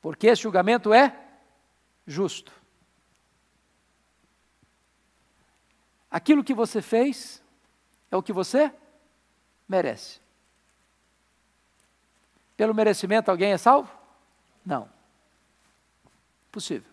[0.03, 1.26] Porque esse julgamento é
[2.07, 2.53] justo.
[6.11, 7.43] Aquilo que você fez
[8.11, 8.73] é o que você
[9.69, 10.21] merece.
[12.57, 13.93] Pelo merecimento alguém é salvo?
[14.65, 14.89] Não.
[16.51, 16.91] Possível.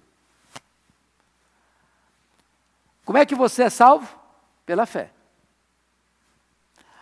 [3.05, 4.19] Como é que você é salvo?
[4.65, 5.11] Pela fé.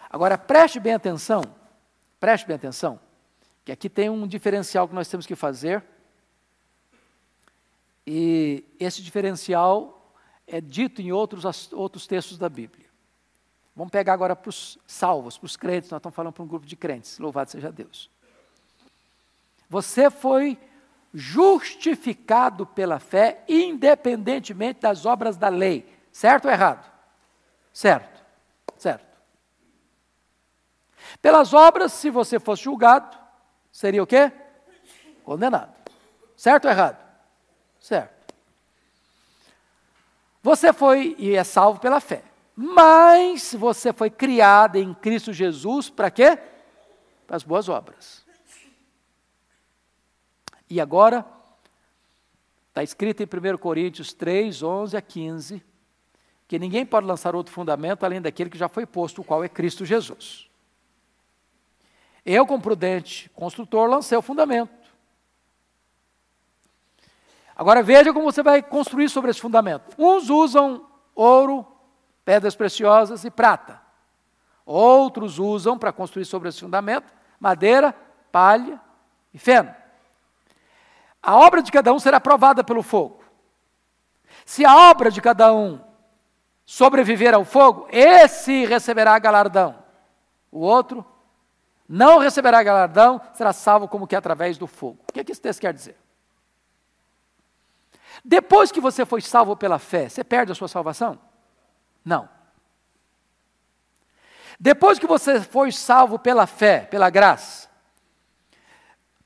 [0.10, 1.42] Agora preste bem atenção,
[2.20, 3.00] preste bem atenção,
[3.64, 5.84] que aqui tem um diferencial que nós temos que fazer.
[8.06, 10.14] E esse diferencial
[10.48, 12.86] é dito em outros, outros textos da Bíblia.
[13.76, 16.66] Vamos pegar agora para os salvos, para os crentes, nós estamos falando para um grupo
[16.66, 18.10] de crentes, louvado seja Deus.
[19.70, 20.60] Você foi
[21.14, 25.86] justificado pela fé, independentemente das obras da lei.
[26.12, 26.92] Certo ou errado?
[27.72, 28.22] Certo,
[28.78, 29.06] certo.
[31.22, 33.18] Pelas obras, se você fosse julgado,
[33.72, 34.32] seria o quê?
[35.24, 35.74] Condenado.
[36.36, 37.11] Certo ou errado?
[37.82, 38.34] Certo.
[40.44, 42.24] Você foi e é salvo pela fé.
[42.56, 46.38] Mas você foi criado em Cristo Jesus para quê?
[47.26, 48.24] Para as boas obras.
[50.70, 51.26] E agora,
[52.70, 55.64] está escrito em 1 Coríntios 3, 11 a 15,
[56.48, 59.50] que ninguém pode lançar outro fundamento além daquele que já foi posto, o qual é
[59.50, 60.50] Cristo Jesus.
[62.26, 64.81] Eu, como prudente construtor, lancei o fundamento.
[67.62, 69.96] Agora veja como você vai construir sobre esse fundamento.
[69.96, 71.64] Uns usam ouro,
[72.26, 73.80] pedras preciosas e prata.
[74.66, 77.96] Outros usam, para construir sobre esse fundamento, madeira,
[78.32, 78.82] palha
[79.32, 79.72] e feno.
[81.22, 83.24] A obra de cada um será provada pelo fogo.
[84.44, 85.80] Se a obra de cada um
[86.66, 89.76] sobreviver ao fogo, esse receberá galardão.
[90.52, 91.06] O outro
[91.88, 94.98] não receberá galardão, será salvo como que através do fogo.
[95.08, 96.01] O que, é que esse texto quer dizer?
[98.24, 101.20] Depois que você foi salvo pela fé, você perde a sua salvação?
[102.06, 102.30] Não.
[104.60, 107.68] Depois que você foi salvo pela fé, pela graça,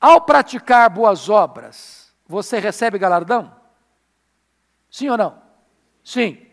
[0.00, 3.54] ao praticar boas obras, você recebe galardão?
[4.90, 5.42] Sim ou não?
[6.02, 6.46] Sim.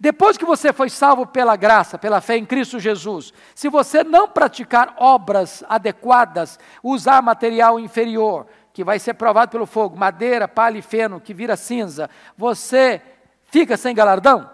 [0.00, 4.26] Depois que você foi salvo pela graça, pela fé em Cristo Jesus, se você não
[4.26, 10.82] praticar obras adequadas, usar material inferior, que vai ser provado pelo fogo, madeira, palha e
[10.82, 13.02] feno, que vira cinza, você
[13.44, 14.50] fica sem galardão?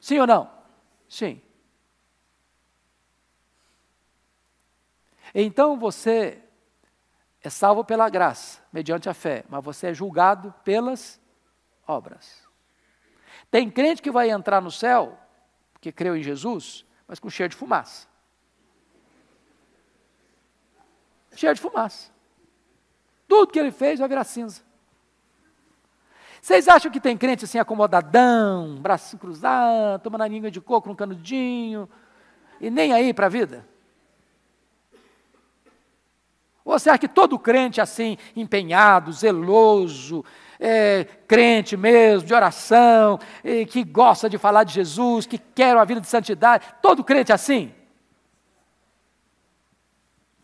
[0.00, 0.50] Sim ou não?
[1.08, 1.40] Sim.
[5.34, 6.42] Então você
[7.42, 11.20] é salvo pela graça, mediante a fé, mas você é julgado pelas
[11.86, 12.44] obras.
[13.50, 15.16] Tem crente que vai entrar no céu,
[15.80, 18.08] que creu em Jesus, mas com cheiro de fumaça.
[21.36, 22.15] Cheiro de fumaça.
[23.28, 24.62] Tudo que ele fez vai virar cinza.
[26.40, 30.94] Vocês acham que tem crente assim acomodadão, braço cruzado, tomando a língua de coco no
[30.94, 31.88] canudinho,
[32.60, 33.66] e nem aí para a vida?
[36.64, 40.24] Ou você acha que todo crente assim, empenhado, zeloso,
[40.58, 43.18] é, crente mesmo, de oração,
[43.70, 47.34] que gosta de falar de Jesus, que quer uma vida de santidade, todo crente é
[47.34, 47.74] assim?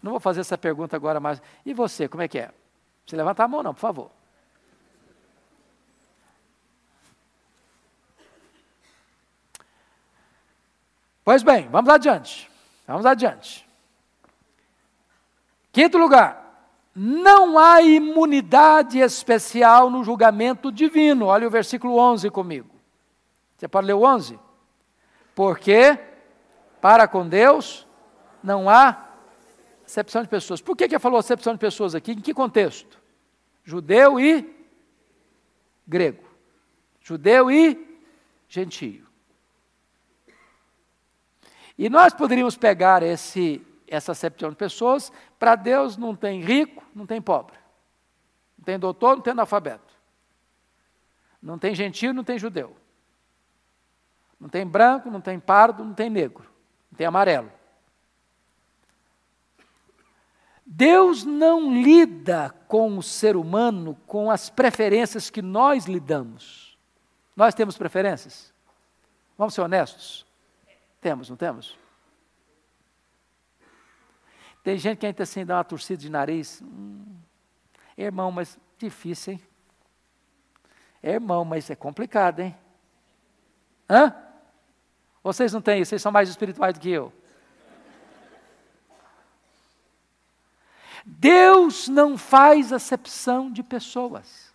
[0.02, 1.40] Não vou fazer essa pergunta agora mais.
[1.64, 2.50] E você, como é que é?
[3.06, 4.10] Você levanta a mão, não, por favor.
[11.24, 12.50] Pois bem, vamos adiante.
[12.86, 13.66] Vamos adiante.
[15.70, 16.40] Quinto lugar.
[16.94, 21.26] Não há imunidade especial no julgamento divino.
[21.26, 22.68] Olha o versículo 11 comigo.
[23.56, 24.38] Você pode ler o 11?
[25.34, 25.98] Porque
[26.80, 27.86] para com Deus
[28.42, 29.11] não há
[29.92, 30.60] acepção de pessoas.
[30.60, 32.12] Por que, que falou acepção de pessoas aqui?
[32.12, 32.98] Em que contexto?
[33.62, 34.48] Judeu e
[35.86, 36.24] grego.
[37.00, 38.00] Judeu e
[38.48, 39.06] gentio.
[41.76, 47.04] E nós poderíamos pegar esse essa acepção de pessoas, para Deus não tem rico, não
[47.04, 47.58] tem pobre.
[48.56, 49.92] Não tem doutor, não tem analfabeto.
[51.42, 52.74] Não tem gentil, não tem judeu.
[54.40, 56.50] Não tem branco, não tem pardo, não tem negro.
[56.90, 57.52] Não tem amarelo.
[60.74, 66.78] Deus não lida com o ser humano com as preferências que nós lidamos.
[67.36, 68.54] Nós temos preferências?
[69.36, 70.24] Vamos ser honestos?
[70.98, 71.76] Temos, não temos?
[74.64, 76.62] Tem gente que ainda assim dá uma torcida de nariz.
[76.62, 77.04] Hum,
[77.94, 79.42] irmão, mas difícil, hein?
[81.02, 82.56] Irmão, mas é complicado, hein?
[83.90, 84.14] Hã?
[85.22, 87.12] Vocês não têm isso, vocês são mais espirituais do que eu.
[91.04, 94.52] Deus não faz acepção de pessoas.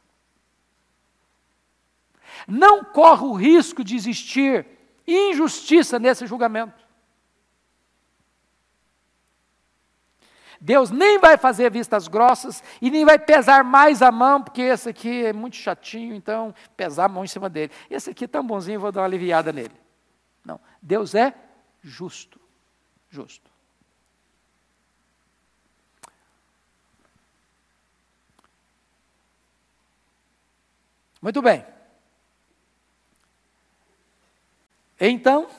[2.47, 4.65] não corre o risco de existir
[5.05, 6.85] injustiça nesse julgamento.
[10.59, 14.89] Deus nem vai fazer vistas grossas e nem vai pesar mais a mão, porque esse
[14.89, 17.71] aqui é muito chatinho, então pesar a mão em cima dele.
[17.89, 19.75] Esse aqui é tão bonzinho, vou dar uma aliviada nele.
[20.43, 21.33] Não, Deus é
[21.81, 22.39] justo.
[23.09, 23.49] Justo.
[31.21, 31.65] Muito bem.
[34.99, 35.49] Então,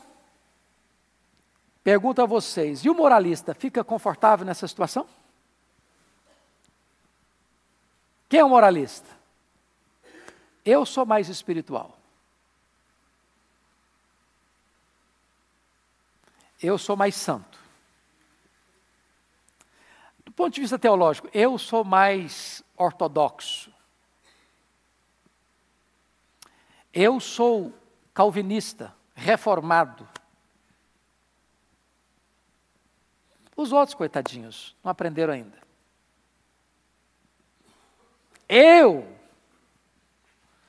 [1.82, 5.06] pergunto a vocês: e o moralista fica confortável nessa situação?
[8.28, 9.09] Quem é o moralista?
[10.64, 11.98] Eu sou mais espiritual.
[16.61, 17.59] Eu sou mais santo.
[20.24, 23.72] Do ponto de vista teológico, eu sou mais ortodoxo.
[26.93, 27.72] Eu sou
[28.14, 30.09] calvinista, reformado.
[33.57, 35.59] Os outros, coitadinhos, não aprenderam ainda.
[38.49, 39.07] Eu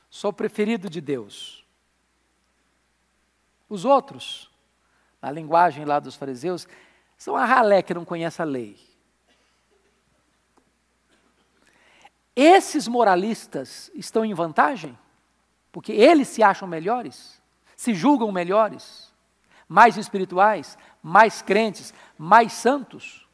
[0.10, 1.64] sou preferido de Deus.
[3.70, 4.50] Os outros,
[5.22, 6.68] na linguagem lá dos fariseus,
[7.18, 8.80] são a ralé que não conhece a lei.
[12.36, 14.98] Esses moralistas estão em vantagem?
[15.72, 17.42] Porque eles se acham melhores,
[17.76, 19.14] se julgam melhores,
[19.68, 23.28] mais espirituais, mais crentes, mais santos.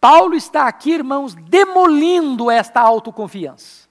[0.00, 3.88] Paulo está aqui, irmãos, demolindo esta autoconfiança.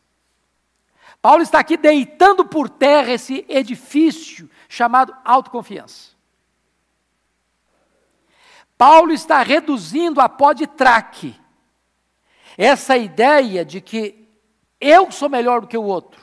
[1.22, 6.12] Paulo está aqui deitando por terra esse edifício chamado autoconfiança.
[8.78, 11.40] Paulo está reduzindo a pó de traque
[12.58, 14.28] essa ideia de que
[14.80, 16.21] eu sou melhor do que o outro.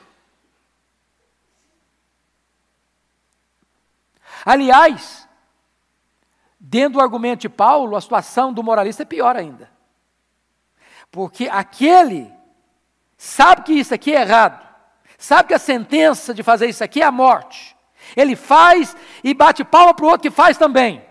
[4.45, 5.27] Aliás,
[6.59, 9.69] dentro do argumento de Paulo, a situação do moralista é pior ainda.
[11.11, 12.31] Porque aquele
[13.17, 14.67] sabe que isso aqui é errado,
[15.17, 17.75] sabe que a sentença de fazer isso aqui é a morte.
[18.15, 21.03] Ele faz e bate palma para o outro que faz também.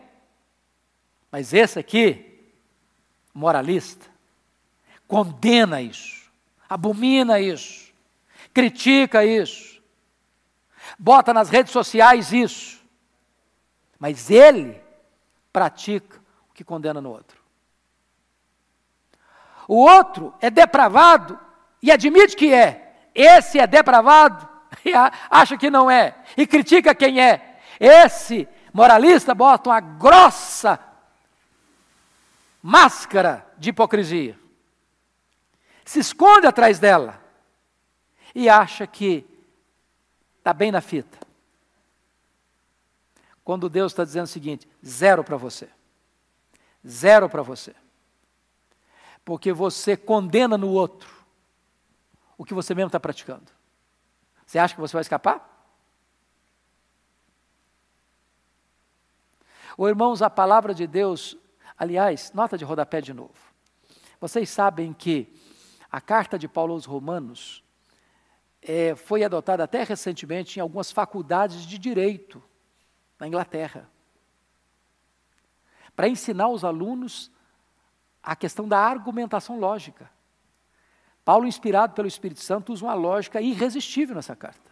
[1.31, 2.53] Mas esse aqui,
[3.35, 4.07] moralista,
[5.07, 6.31] condena isso,
[6.69, 7.93] abomina isso,
[8.53, 9.83] critica isso,
[10.99, 12.78] bota nas redes sociais isso.
[13.99, 14.81] Mas ele
[15.53, 16.21] pratica
[16.51, 17.39] o que condena no outro.
[19.67, 21.39] O outro é depravado
[21.83, 23.09] e admite que é.
[23.15, 24.49] Esse é depravado
[24.85, 24.93] e
[25.31, 26.17] acha que não é.
[26.37, 27.59] E critica quem é.
[27.79, 30.79] Esse moralista bota uma grossa
[32.63, 34.39] máscara de hipocrisia.
[35.85, 37.23] Se esconde atrás dela
[38.35, 39.27] e acha que
[40.39, 41.18] está bem na fita.
[43.49, 45.71] Quando Deus está dizendo o seguinte: zero para você.
[46.87, 47.75] Zero para você.
[49.25, 51.09] Porque você condena no outro
[52.37, 53.51] o que você mesmo está praticando.
[54.45, 55.67] Você acha que você vai escapar?
[59.79, 61.35] Ou irmãos, a palavra de Deus,
[61.79, 63.33] aliás, nota de rodapé de novo.
[64.21, 65.35] Vocês sabem que
[65.91, 67.65] a carta de Paulo aos Romanos
[68.61, 72.47] é, foi adotada até recentemente em algumas faculdades de direito
[73.19, 73.89] na Inglaterra,
[75.95, 77.31] para ensinar os alunos
[78.23, 80.11] a questão da argumentação lógica.
[81.25, 84.71] Paulo, inspirado pelo Espírito Santo, usa uma lógica irresistível nessa carta.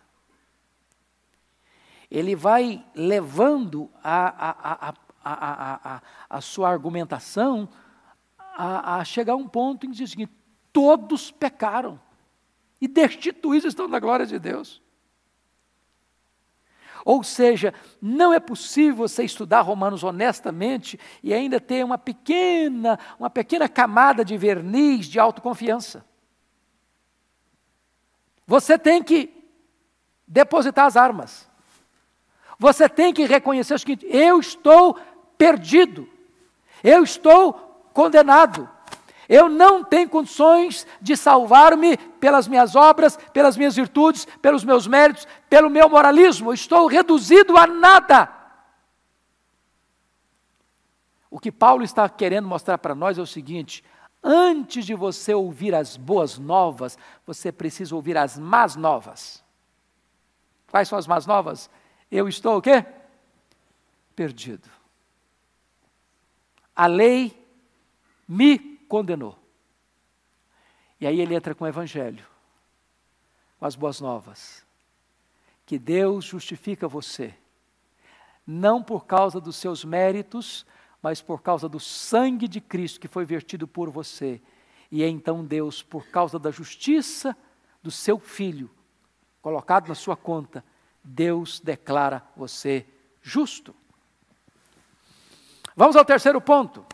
[2.11, 4.95] Ele vai levando a, a,
[5.25, 7.69] a, a sua argumentação
[8.39, 10.33] a, chegar a um ponto em que diz seguinte:
[10.73, 12.01] todos pecaram
[12.81, 14.83] e destituídos estão da glória de Deus.
[17.07, 23.31] Ou seja, não é possível você estudar Romanos honestamente e ainda ter uma pequena, uma
[23.31, 26.05] pequena camada de verniz de autoconfiança.
[28.45, 29.33] Você tem que
[30.27, 31.49] depositar as armas.
[32.59, 34.99] Você tem que reconhecer o seguinte: eu estou
[35.39, 36.09] perdido.
[36.83, 37.53] Eu estou
[37.95, 38.69] condenado.
[39.29, 45.27] Eu não tenho condições de salvar-me pelas minhas obras, pelas minhas virtudes, pelos meus méritos,
[45.51, 46.53] pelo meu moralismo.
[46.53, 48.33] Estou reduzido a nada.
[51.31, 53.83] O que Paulo está querendo mostrar para nós é o seguinte:
[54.23, 56.97] antes de você ouvir as boas novas,
[57.27, 59.45] você precisa ouvir as más novas.
[60.71, 61.69] Quais são as más novas?
[62.11, 62.85] Eu estou o quê?
[64.15, 64.69] Perdido.
[66.75, 67.37] A lei
[68.29, 69.39] me condenou.
[71.01, 72.25] E aí ele entra com o Evangelho,
[73.59, 74.65] com as boas novas.
[75.67, 77.35] que Deus justifica você,
[78.47, 80.65] não por causa dos seus méritos,
[81.03, 84.41] mas por causa do sangue de Cristo que foi vertido por você.
[84.91, 87.37] E é então Deus, por causa da justiça
[87.83, 88.71] do seu filho,
[89.43, 90.65] colocado na sua conta,
[91.03, 92.87] Deus declara você
[93.21, 93.75] justo.
[95.75, 96.87] Vamos ao terceiro ponto.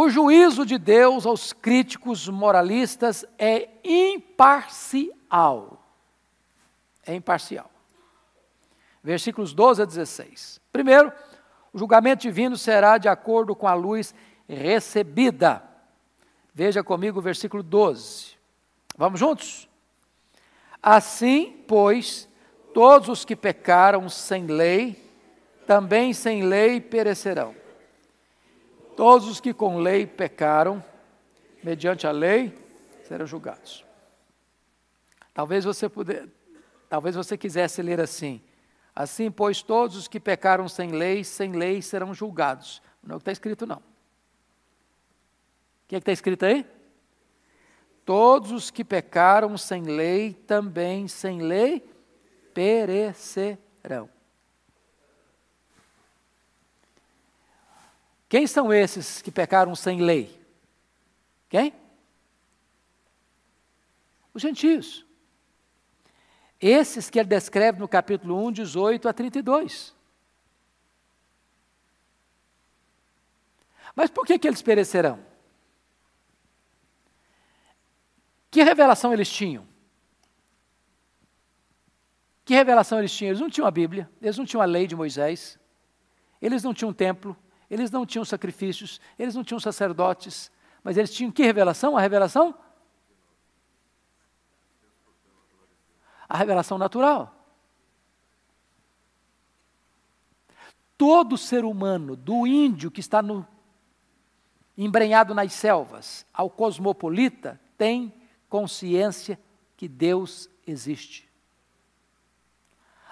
[0.00, 5.84] O juízo de Deus aos críticos moralistas é imparcial.
[7.04, 7.68] É imparcial.
[9.02, 10.60] Versículos 12 a 16.
[10.70, 11.12] Primeiro,
[11.72, 14.14] o julgamento divino será de acordo com a luz
[14.48, 15.64] recebida.
[16.54, 18.36] Veja comigo o versículo 12.
[18.96, 19.68] Vamos juntos?
[20.80, 22.28] Assim, pois,
[22.72, 24.96] todos os que pecaram sem lei,
[25.66, 27.52] também sem lei perecerão.
[28.98, 30.84] Todos os que com lei pecaram,
[31.62, 32.52] mediante a lei,
[33.04, 33.84] serão julgados.
[35.32, 36.26] Talvez você puder,
[36.88, 38.42] talvez você quisesse ler assim:
[38.92, 42.82] Assim, pois, todos os que pecaram sem lei, sem lei serão julgados.
[43.00, 43.76] Não é o que está escrito, não.
[43.76, 43.82] O
[45.86, 46.66] que é está escrito aí?
[48.04, 51.88] Todos os que pecaram sem lei, também sem lei,
[52.52, 54.10] perecerão.
[58.28, 60.38] Quem são esses que pecaram sem lei?
[61.48, 61.72] Quem?
[64.34, 65.06] Os gentios.
[66.60, 69.94] Esses que ele descreve no capítulo 1, 18 a 32.
[73.94, 75.18] Mas por que, que eles perecerão?
[78.50, 79.66] Que revelação eles tinham?
[82.44, 83.30] Que revelação eles tinham?
[83.30, 85.58] Eles não tinham a Bíblia, eles não tinham a lei de Moisés,
[86.40, 87.36] eles não tinham um templo,
[87.70, 90.50] eles não tinham sacrifícios, eles não tinham sacerdotes,
[90.82, 91.96] mas eles tinham que revelação?
[91.96, 92.54] A revelação?
[96.28, 97.34] A revelação natural.
[100.96, 103.46] Todo ser humano, do índio que está no,
[104.76, 108.12] embrenhado nas selvas, ao cosmopolita, tem
[108.48, 109.38] consciência
[109.76, 111.28] que Deus existe.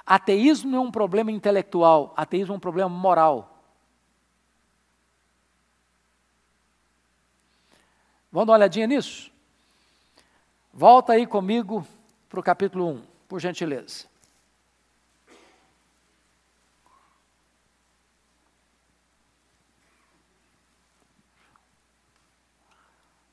[0.05, 3.56] Ateísmo não é um problema intelectual, ateísmo é um problema moral.
[8.37, 9.33] Vamos dar uma olhadinha nisso?
[10.71, 11.87] Volta aí comigo
[12.29, 14.05] para o capítulo 1, por gentileza.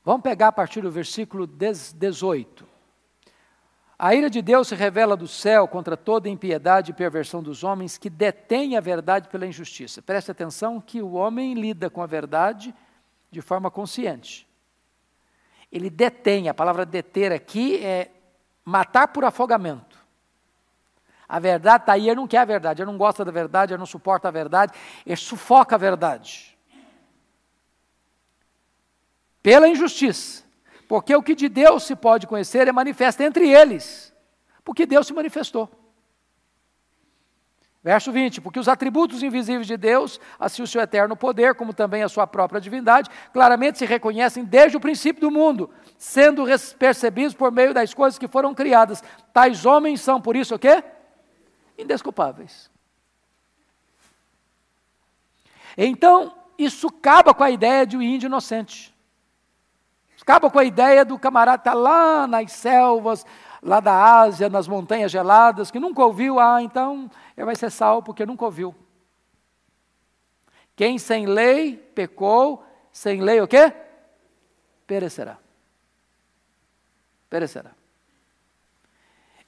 [0.02, 2.66] Vamos pegar a partir do versículo 18.
[3.98, 7.98] A ira de Deus se revela do céu contra toda impiedade e perversão dos homens
[7.98, 10.00] que detêm a verdade pela injustiça.
[10.00, 12.74] Preste atenção que o homem lida com a verdade
[13.30, 14.48] de forma consciente
[15.74, 18.08] ele detém, a palavra deter aqui é
[18.64, 19.98] matar por afogamento.
[21.28, 23.78] A verdade está aí, ele não quer a verdade, ele não gosta da verdade, ele
[23.80, 24.72] não suporta a verdade,
[25.04, 26.56] ele sufoca a verdade.
[29.42, 30.44] Pela injustiça.
[30.86, 34.14] Porque o que de Deus se pode conhecer é manifesta entre eles.
[34.62, 35.68] Porque Deus se manifestou.
[37.84, 42.02] Verso 20: Porque os atributos invisíveis de Deus, assim o seu eterno poder, como também
[42.02, 45.68] a sua própria divindade, claramente se reconhecem desde o princípio do mundo,
[45.98, 46.46] sendo
[46.78, 49.04] percebidos por meio das coisas que foram criadas.
[49.34, 50.82] Tais homens são, por isso, o quê?
[51.76, 52.70] Indesculpáveis.
[55.76, 58.94] Então, isso acaba com a ideia de um índio inocente.
[60.22, 63.26] Acaba com a ideia do camarada que está lá nas selvas,
[63.64, 68.26] lá da Ásia, nas montanhas geladas, que nunca ouviu, ah, então vai ser salvo porque
[68.26, 68.74] nunca ouviu.
[70.76, 72.62] Quem sem lei pecou,
[72.92, 73.72] sem lei o quê?
[74.86, 75.38] Perecerá.
[77.30, 77.70] Perecerá.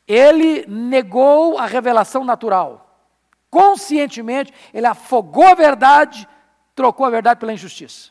[0.08, 2.84] Ele negou a revelação natural.
[3.50, 6.26] Conscientemente, ele afogou a verdade,
[6.74, 8.10] trocou a verdade pela injustiça.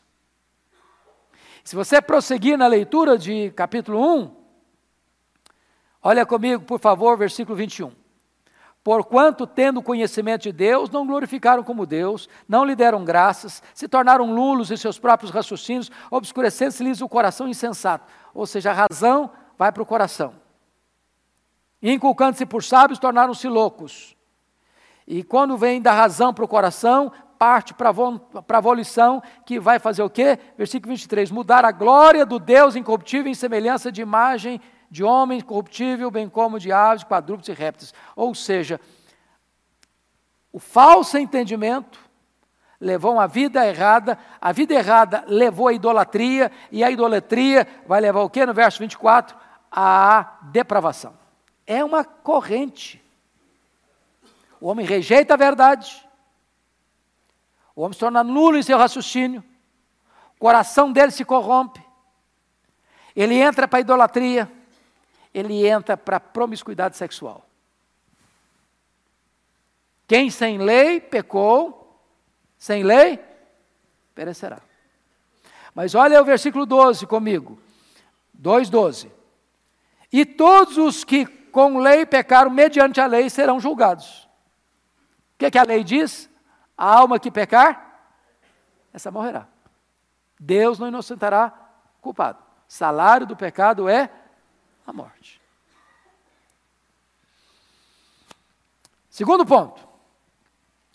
[1.64, 4.35] Se você prosseguir na leitura de capítulo 1,
[6.08, 7.90] Olha comigo, por favor, versículo 21.
[8.84, 14.32] Porquanto, tendo conhecimento de Deus, não glorificaram como Deus, não lhe deram graças, se tornaram
[14.32, 18.06] lulos em seus próprios raciocínios, obscurecendo-se-lhes o coração insensato.
[18.32, 20.34] Ou seja, a razão vai para o coração.
[21.82, 24.16] Inculcando-se por sábios, tornaram-se loucos.
[25.08, 30.04] E quando vem da razão para o coração, parte para a volição, que vai fazer
[30.04, 30.38] o quê?
[30.56, 36.10] Versículo 23, mudar a glória do Deus incorruptível em semelhança de imagem de homem corruptível,
[36.10, 37.94] bem como de aves, quadrúpedes e répteis.
[38.14, 38.80] Ou seja,
[40.52, 41.98] o falso entendimento
[42.80, 48.20] levou uma vida errada, a vida errada levou à idolatria, e a idolatria vai levar
[48.20, 49.36] o que no verso 24?
[49.70, 51.14] A depravação.
[51.66, 53.02] é uma corrente.
[54.60, 56.06] O homem rejeita a verdade,
[57.74, 59.44] o homem se torna nulo em seu raciocínio,
[60.36, 61.84] o coração dele se corrompe,
[63.14, 64.50] ele entra para a idolatria,
[65.38, 67.44] ele entra para promiscuidade sexual.
[70.08, 72.00] Quem sem lei pecou,
[72.56, 73.22] sem lei
[74.14, 74.62] perecerá.
[75.74, 77.60] Mas olha o versículo 12 comigo.
[78.40, 79.10] 2,12.
[80.10, 84.24] E todos os que com lei pecaram mediante a lei serão julgados.
[85.34, 86.30] O que, é que a lei diz?
[86.78, 88.08] A alma que pecar,
[88.90, 89.46] essa morrerá.
[90.40, 91.52] Deus não inocentará
[92.00, 92.42] culpado.
[92.66, 94.10] Salário do pecado é
[94.86, 95.40] a morte.
[99.10, 99.86] Segundo ponto.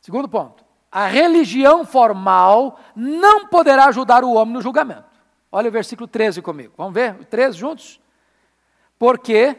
[0.01, 0.63] Segundo ponto.
[0.91, 5.05] A religião formal não poderá ajudar o homem no julgamento.
[5.51, 6.73] Olha o versículo 13 comigo.
[6.77, 7.99] Vamos ver o 13 juntos?
[8.99, 9.57] Porque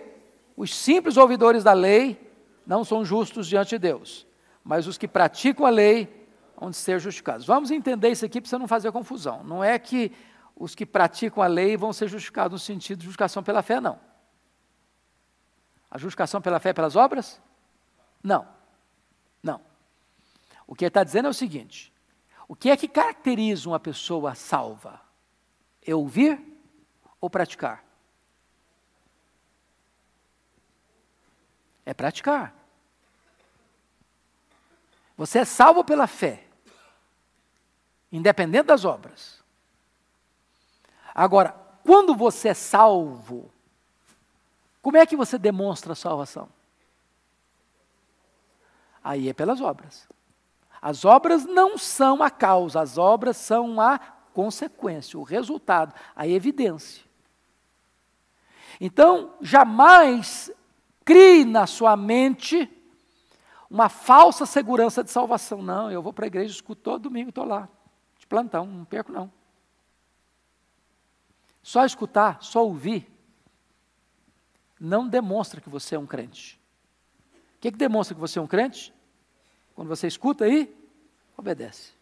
[0.56, 2.30] os simples ouvidores da lei
[2.66, 4.26] não são justos diante de Deus,
[4.62, 6.26] mas os que praticam a lei
[6.56, 7.44] vão ser justificados.
[7.44, 9.42] Vamos entender isso aqui para você não fazer confusão.
[9.42, 10.12] Não é que
[10.54, 13.98] os que praticam a lei vão ser justificados no sentido de justificação pela fé, não.
[15.92, 17.38] A justificação pela fé pelas obras?
[18.24, 18.48] Não.
[19.42, 19.60] Não.
[20.66, 21.92] O que ele está dizendo é o seguinte:
[22.48, 25.02] o que é que caracteriza uma pessoa salva?
[25.86, 26.40] É ouvir
[27.20, 27.84] ou praticar?
[31.84, 32.54] É praticar.
[35.14, 36.46] Você é salvo pela fé,
[38.10, 39.44] independente das obras.
[41.14, 41.50] Agora,
[41.84, 43.52] quando você é salvo,
[44.82, 46.48] como é que você demonstra a salvação?
[49.02, 50.08] Aí é pelas obras.
[50.80, 53.98] As obras não são a causa, as obras são a
[54.34, 57.04] consequência, o resultado, a evidência.
[58.80, 60.50] Então, jamais
[61.04, 62.68] crie na sua mente
[63.70, 65.62] uma falsa segurança de salvação.
[65.62, 67.68] Não, eu vou para a igreja, escuto todo domingo, estou lá,
[68.18, 69.32] de plantão, não perco não.
[71.62, 73.11] Só escutar, só ouvir,
[74.82, 76.60] não demonstra que você é um crente.
[77.56, 78.92] O que, que demonstra que você é um crente?
[79.76, 80.74] Quando você escuta e
[81.36, 81.92] obedece.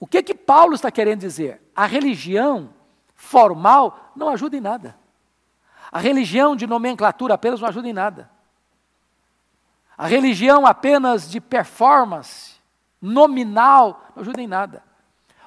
[0.00, 1.62] O que que Paulo está querendo dizer?
[1.76, 2.74] A religião
[3.14, 4.98] formal não ajuda em nada.
[5.92, 8.28] A religião de nomenclatura apenas não ajuda em nada.
[9.96, 12.56] A religião apenas de performance,
[13.00, 14.82] nominal, não ajuda em nada.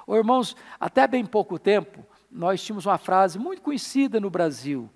[0.08, 4.90] Oh, irmãos, até bem pouco tempo, nós tínhamos uma frase muito conhecida no Brasil,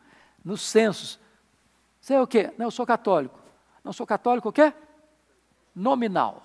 [0.43, 1.19] nos censos.
[1.99, 2.53] Você é o quê?
[2.57, 3.39] Não, eu sou católico.
[3.83, 4.73] Não sou católico o quê?
[5.75, 6.43] Nominal.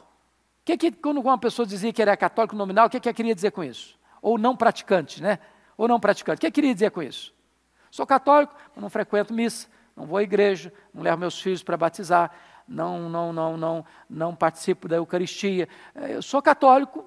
[0.65, 3.51] Que, que quando uma pessoa dizia que era católico nominal, o que, que queria dizer
[3.51, 3.99] com isso?
[4.21, 5.39] Ou não praticante, né?
[5.77, 6.39] Ou não praticante.
[6.39, 7.35] O que queria dizer com isso?
[7.91, 11.77] Sou católico, mas não frequento missa, não vou à igreja, não levo meus filhos para
[11.77, 12.31] batizar,
[12.69, 15.69] não, não, não, não, não participo da Eucaristia.
[15.95, 17.05] É, eu sou católico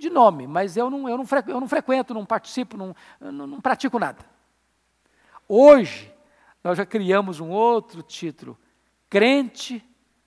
[0.00, 3.60] de nome, mas eu não, eu não, eu não, frequento, não participo, não, não, não
[3.60, 4.24] pratico nada.
[5.48, 6.12] Hoje,
[6.62, 8.58] nós já criamos um outro título:
[9.08, 9.84] crente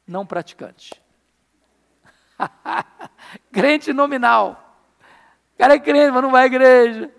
[0.07, 1.01] não praticante.
[3.51, 4.77] crente nominal.
[5.53, 7.11] O cara é crente, mas não vai à igreja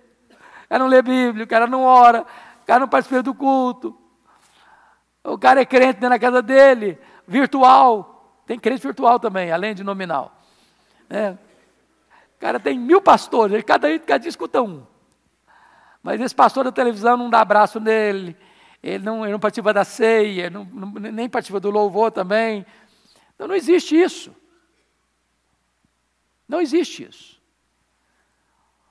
[0.75, 2.23] cara não lê Bíblia, o cara não ora,
[2.63, 3.97] o cara não participa do culto.
[5.23, 8.43] O cara é crente dentro da casa dele, virtual.
[8.45, 10.37] Tem crente virtual também, além de nominal.
[11.09, 11.37] É.
[12.37, 14.85] O cara tem mil pastores, cada, cada dia escuta um.
[16.03, 18.37] Mas esse pastor da televisão não dá abraço nele,
[18.83, 22.67] ele não, ele não participa da ceia, não, nem participa do louvor também.
[23.35, 24.35] Então não existe isso.
[26.47, 27.41] Não existe isso.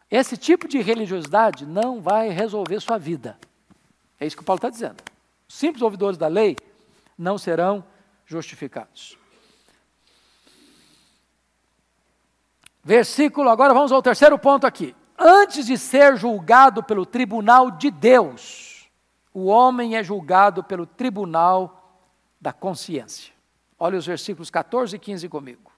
[0.09, 3.37] Esse tipo de religiosidade não vai resolver sua vida.
[4.19, 5.03] É isso que o Paulo está dizendo.
[5.47, 6.55] Simples ouvidores da lei
[7.17, 7.83] não serão
[8.25, 9.17] justificados.
[12.83, 14.93] Versículo, agora vamos ao terceiro ponto aqui.
[15.17, 18.89] Antes de ser julgado pelo tribunal de Deus,
[19.33, 22.01] o homem é julgado pelo tribunal
[22.41, 23.31] da consciência.
[23.79, 25.71] Olha os versículos 14 e 15 comigo.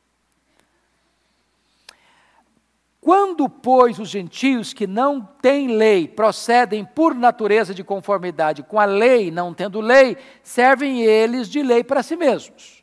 [2.99, 8.85] Quando, pois, os gentios que não têm lei procedem por natureza de conformidade com a
[8.85, 12.74] lei, não tendo lei, servem eles de lei para si mesmos.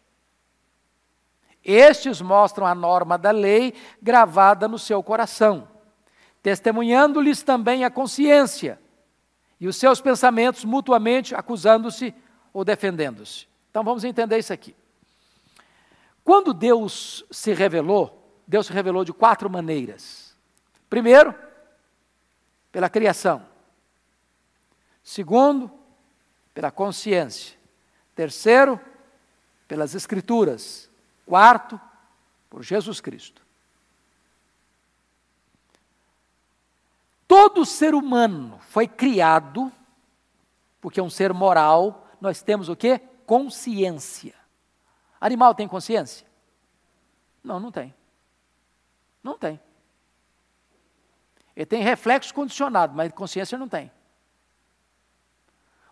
[1.65, 5.69] Estes mostram a norma da lei gravada no seu coração,
[6.43, 8.81] testemunhando-lhes também a consciência
[9.61, 12.13] e os seus pensamentos mutuamente acusando-se
[12.53, 13.47] ou defendendo-se.
[13.71, 14.75] Então vamos entender isso aqui.
[16.25, 20.37] Quando Deus se revelou, Deus se revelou de quatro maneiras.
[20.91, 21.35] Primeiro,
[22.71, 23.47] pela criação.
[25.03, 25.71] Segundo,
[26.53, 27.57] pela consciência.
[28.15, 28.81] Terceiro,
[29.67, 30.91] pelas Escrituras.
[31.27, 31.81] Quarto,
[32.51, 33.43] por Jesus Cristo.
[37.27, 39.73] Todo ser humano foi criado,
[40.81, 42.99] porque é um ser moral, nós temos o que?
[43.25, 44.35] Consciência.
[45.21, 46.27] Animal tem consciência?
[47.43, 47.95] Não, não tem.
[49.23, 49.61] Não tem.
[51.55, 53.91] Ele tem reflexo condicionado, mas consciência não tem.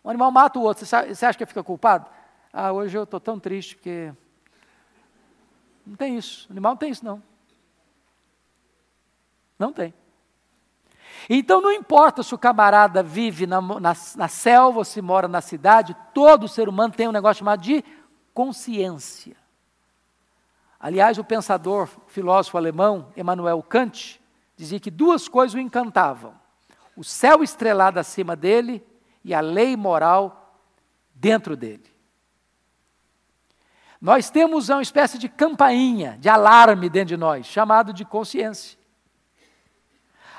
[0.04, 2.10] Um animal mata o outro, você acha que fica culpado?
[2.52, 4.12] Ah, hoje eu estou tão triste porque.
[5.86, 6.48] Não tem isso.
[6.48, 7.22] O animal não tem isso, não.
[9.58, 9.92] Não tem.
[11.28, 15.40] Então não importa se o camarada vive na, na, na selva ou se mora na
[15.40, 17.84] cidade, todo ser humano tem um negócio chamado de
[18.32, 19.36] consciência.
[20.78, 24.20] Aliás, o pensador, filósofo alemão, Emmanuel Kant,
[24.56, 26.34] dizia que duas coisas o encantavam:
[26.96, 28.82] o céu estrelado acima dele
[29.22, 30.58] e a lei moral
[31.14, 31.89] dentro dele.
[34.00, 38.78] Nós temos uma espécie de campainha, de alarme dentro de nós, chamado de consciência.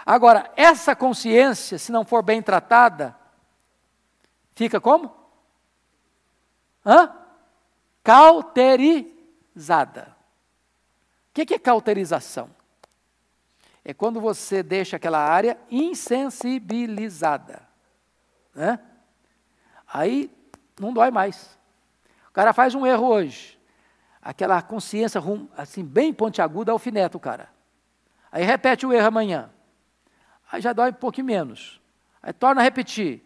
[0.03, 3.15] Agora, essa consciência, se não for bem tratada,
[4.53, 5.15] fica como?
[6.83, 7.15] Hã?
[8.03, 9.11] Cauterizada.
[11.29, 12.49] O que é cauterização?
[13.85, 17.61] É quando você deixa aquela área insensibilizada.
[18.55, 18.79] Né?
[19.87, 20.31] Aí
[20.79, 21.60] não dói mais.
[22.31, 23.59] O cara faz um erro hoje.
[24.21, 25.21] Aquela consciência
[25.57, 27.49] assim, bem pontiaguda, alfineta o cara.
[28.31, 29.49] Aí repete o erro amanhã.
[30.49, 31.81] Aí já dói um pouquinho menos.
[32.23, 33.17] Aí torna a repetir,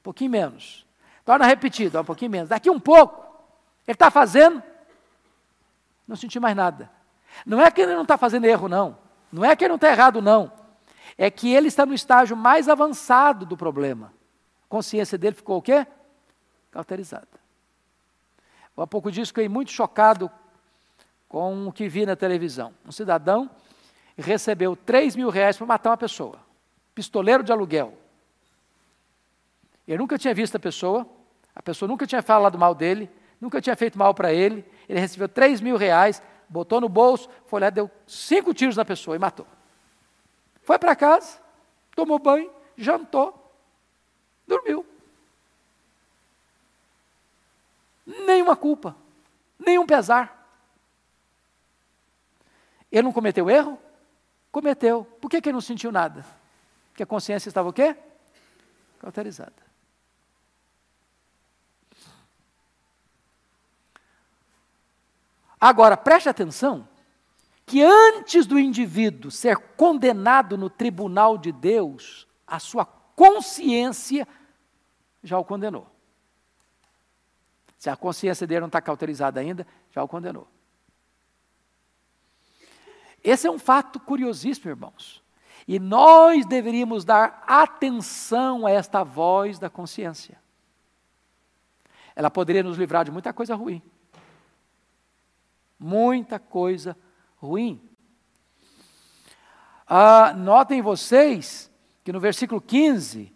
[0.00, 0.84] um pouquinho menos.
[1.24, 2.48] Torna a repetir, dói um pouquinho menos.
[2.48, 3.24] Daqui um pouco,
[3.86, 4.60] ele está fazendo,
[6.08, 6.90] não senti mais nada.
[7.46, 8.98] Não é que ele não está fazendo erro, não.
[9.30, 10.50] Não é que ele não está errado, não.
[11.16, 14.12] É que ele está no estágio mais avançado do problema.
[14.64, 15.86] A consciência dele ficou o quê?
[16.72, 17.39] Cauterizada.
[18.76, 20.30] Há pouco disso fiquei muito chocado
[21.28, 22.72] com o que vi na televisão.
[22.86, 23.50] Um cidadão
[24.16, 26.38] recebeu 3 mil reais para matar uma pessoa.
[26.94, 27.96] Pistoleiro de aluguel.
[29.86, 31.06] Ele nunca tinha visto a pessoa,
[31.54, 33.10] a pessoa nunca tinha falado mal dele,
[33.40, 34.64] nunca tinha feito mal para ele.
[34.88, 39.14] Ele recebeu 3 mil reais botou no bolso, foi lá, deu cinco tiros na pessoa
[39.14, 39.46] e matou.
[40.62, 41.40] Foi para casa,
[41.94, 43.54] tomou banho, jantou,
[44.46, 44.84] dormiu.
[48.26, 48.96] Nenhuma culpa,
[49.58, 50.36] nenhum pesar.
[52.90, 53.78] Ele não cometeu erro?
[54.50, 55.04] Cometeu.
[55.20, 56.24] Por que, que ele não sentiu nada?
[56.88, 57.96] Porque a consciência estava o quê?
[58.98, 59.70] Cauterizada.
[65.60, 66.88] Agora, preste atenção
[67.64, 74.26] que antes do indivíduo ser condenado no tribunal de Deus, a sua consciência
[75.22, 75.86] já o condenou.
[77.80, 80.46] Se a consciência dele não está cauterizada ainda, já o condenou.
[83.24, 85.20] Esse é um fato curiosíssimo, irmãos.
[85.66, 90.38] E nós deveríamos dar atenção a esta voz da consciência.
[92.14, 93.82] Ela poderia nos livrar de muita coisa ruim
[95.80, 96.94] muita coisa
[97.38, 97.80] ruim.
[99.86, 101.70] Ah, notem vocês
[102.04, 103.32] que no versículo 15,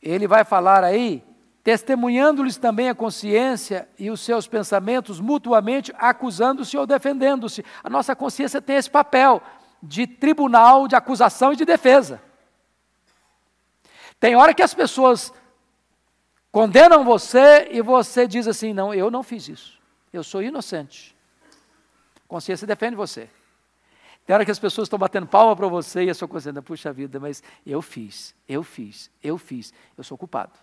[0.00, 1.24] ele vai falar aí,
[1.62, 7.64] testemunhando-lhes também a consciência e os seus pensamentos mutuamente, acusando-se ou defendendo-se.
[7.82, 9.42] A nossa consciência tem esse papel
[9.82, 12.22] de tribunal de acusação e de defesa.
[14.18, 15.32] Tem hora que as pessoas
[16.50, 19.80] condenam você e você diz assim: não, eu não fiz isso,
[20.12, 21.12] eu sou inocente
[22.32, 23.28] consciência defende você.
[24.24, 26.90] Tem hora que as pessoas estão batendo palma para você e a sua consciência, puxa
[26.90, 30.58] vida, mas eu fiz, eu fiz, eu fiz, eu sou culpado.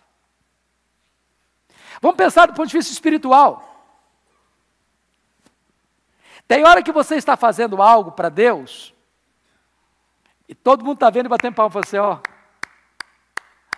[2.00, 3.66] Vamos pensar do ponto de vista espiritual.
[6.46, 8.94] Tem hora que você está fazendo algo para Deus,
[10.48, 12.18] e todo mundo está vendo e batendo palma para você, ó.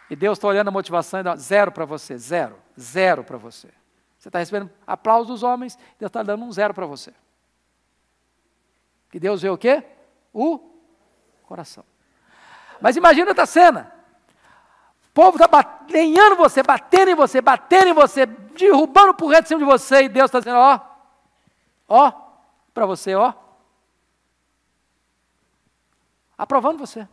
[0.09, 3.69] E Deus está olhando a motivação e dá zero para você, zero, zero para você.
[4.19, 7.13] Você está recebendo aplausos dos homens, Deus está dando um zero para você.
[9.11, 9.85] Que Deus vê o quê?
[10.33, 10.59] O
[11.45, 11.85] coração.
[12.81, 13.93] Mas imagina outra cena.
[15.15, 19.61] Povo está lenhando você, batendo em você, batendo em você, derrubando por reto em cima
[19.61, 20.81] de você, e Deus está dizendo, ó,
[21.87, 22.13] ó,
[22.73, 23.35] para você, ó.
[26.37, 27.07] Aprovando você.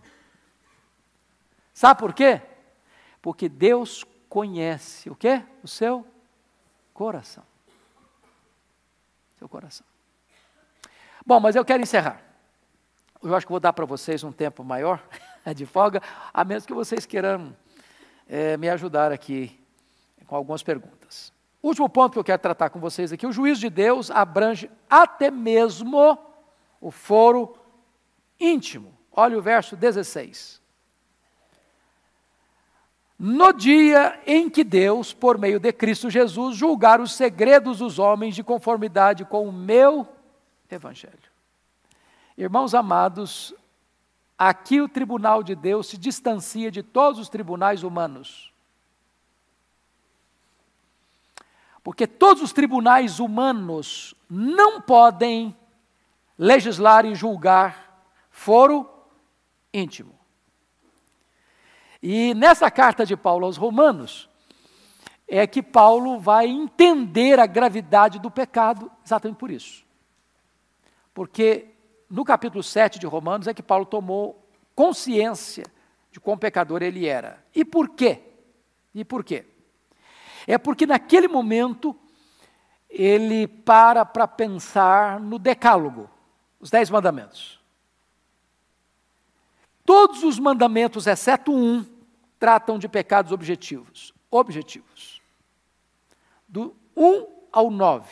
[1.74, 2.42] Sabe por quê?
[3.22, 5.44] Porque Deus conhece o quê?
[5.62, 6.08] O seu
[6.94, 7.44] coração.
[9.38, 9.86] Seu coração.
[11.26, 12.22] Bom, mas eu quero encerrar.
[13.22, 15.04] Eu acho que vou dar para vocês um tempo maior
[15.54, 16.02] de folga,
[16.34, 17.56] a menos que vocês queiram
[18.30, 19.60] é, me ajudar aqui
[20.28, 21.34] com algumas perguntas.
[21.62, 25.32] Último ponto que eu quero tratar com vocês aqui: o juízo de Deus abrange até
[25.32, 26.18] mesmo
[26.80, 27.58] o foro
[28.40, 28.94] íntimo.
[29.12, 30.62] Olha o verso 16.
[33.18, 38.34] No dia em que Deus, por meio de Cristo Jesus, julgar os segredos dos homens
[38.34, 40.08] de conformidade com o meu
[40.72, 41.18] evangelho.
[42.38, 43.54] Irmãos amados,
[44.40, 48.54] aqui o tribunal de Deus se distancia de todos os tribunais humanos.
[51.84, 55.56] Porque todos os tribunais humanos não podem
[56.38, 58.90] legislar e julgar foro
[59.74, 60.18] íntimo.
[62.02, 64.30] E nessa carta de Paulo aos Romanos,
[65.28, 69.86] é que Paulo vai entender a gravidade do pecado exatamente por isso.
[71.14, 71.76] Porque
[72.10, 74.44] no capítulo 7 de Romanos é que Paulo tomou
[74.74, 75.66] consciência
[76.12, 77.44] de quão pecador ele era.
[77.54, 78.22] E por quê?
[78.96, 79.46] E por quê?
[80.48, 81.96] É porque naquele momento
[82.90, 86.10] ele para para pensar no decálogo,
[86.60, 87.60] os dez mandamentos.
[89.86, 91.86] Todos os mandamentos, exceto um,
[92.40, 94.14] tratam de pecados objetivos.
[94.32, 95.22] Objetivos.
[96.48, 98.08] Do 1 ao 9.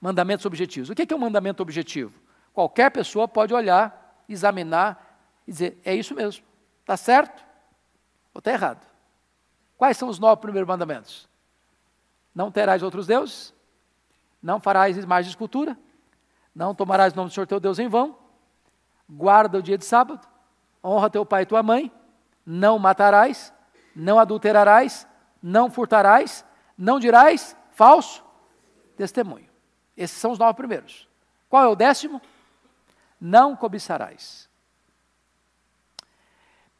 [0.00, 0.90] Mandamentos objetivos.
[0.90, 2.23] O que é um mandamento objetivo?
[2.54, 6.44] Qualquer pessoa pode olhar, examinar e dizer: é isso mesmo.
[6.80, 7.44] Está certo
[8.32, 8.86] ou está errado?
[9.76, 11.28] Quais são os nove primeiros mandamentos?
[12.32, 13.52] Não terás outros deuses,
[14.40, 15.76] não farás imagem de escultura,
[16.54, 18.16] não tomarás o nome do Senhor teu Deus em vão,
[19.08, 20.26] guarda o dia de sábado,
[20.82, 21.92] honra teu pai e tua mãe,
[22.46, 23.52] não matarás,
[23.96, 25.06] não adulterarás,
[25.42, 26.44] não furtarás,
[26.78, 28.24] não dirás falso
[28.96, 29.48] testemunho.
[29.96, 31.08] Esses são os nove primeiros.
[31.48, 32.20] Qual é o décimo?
[33.26, 34.50] Não cobiçarás.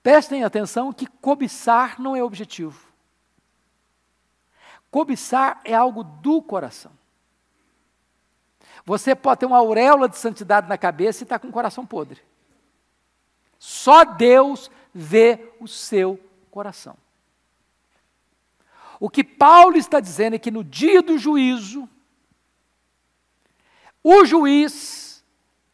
[0.03, 2.86] Prestem atenção que cobiçar não é objetivo.
[4.90, 6.92] Cobiçar é algo do coração.
[8.84, 11.86] Você pode ter uma auréola de santidade na cabeça e estar tá com o coração
[11.86, 12.20] podre.
[13.59, 16.20] Só Deus vê o seu
[16.51, 16.95] coração.
[19.01, 21.88] O que Paulo está dizendo é que no dia do juízo,
[24.03, 25.13] o juiz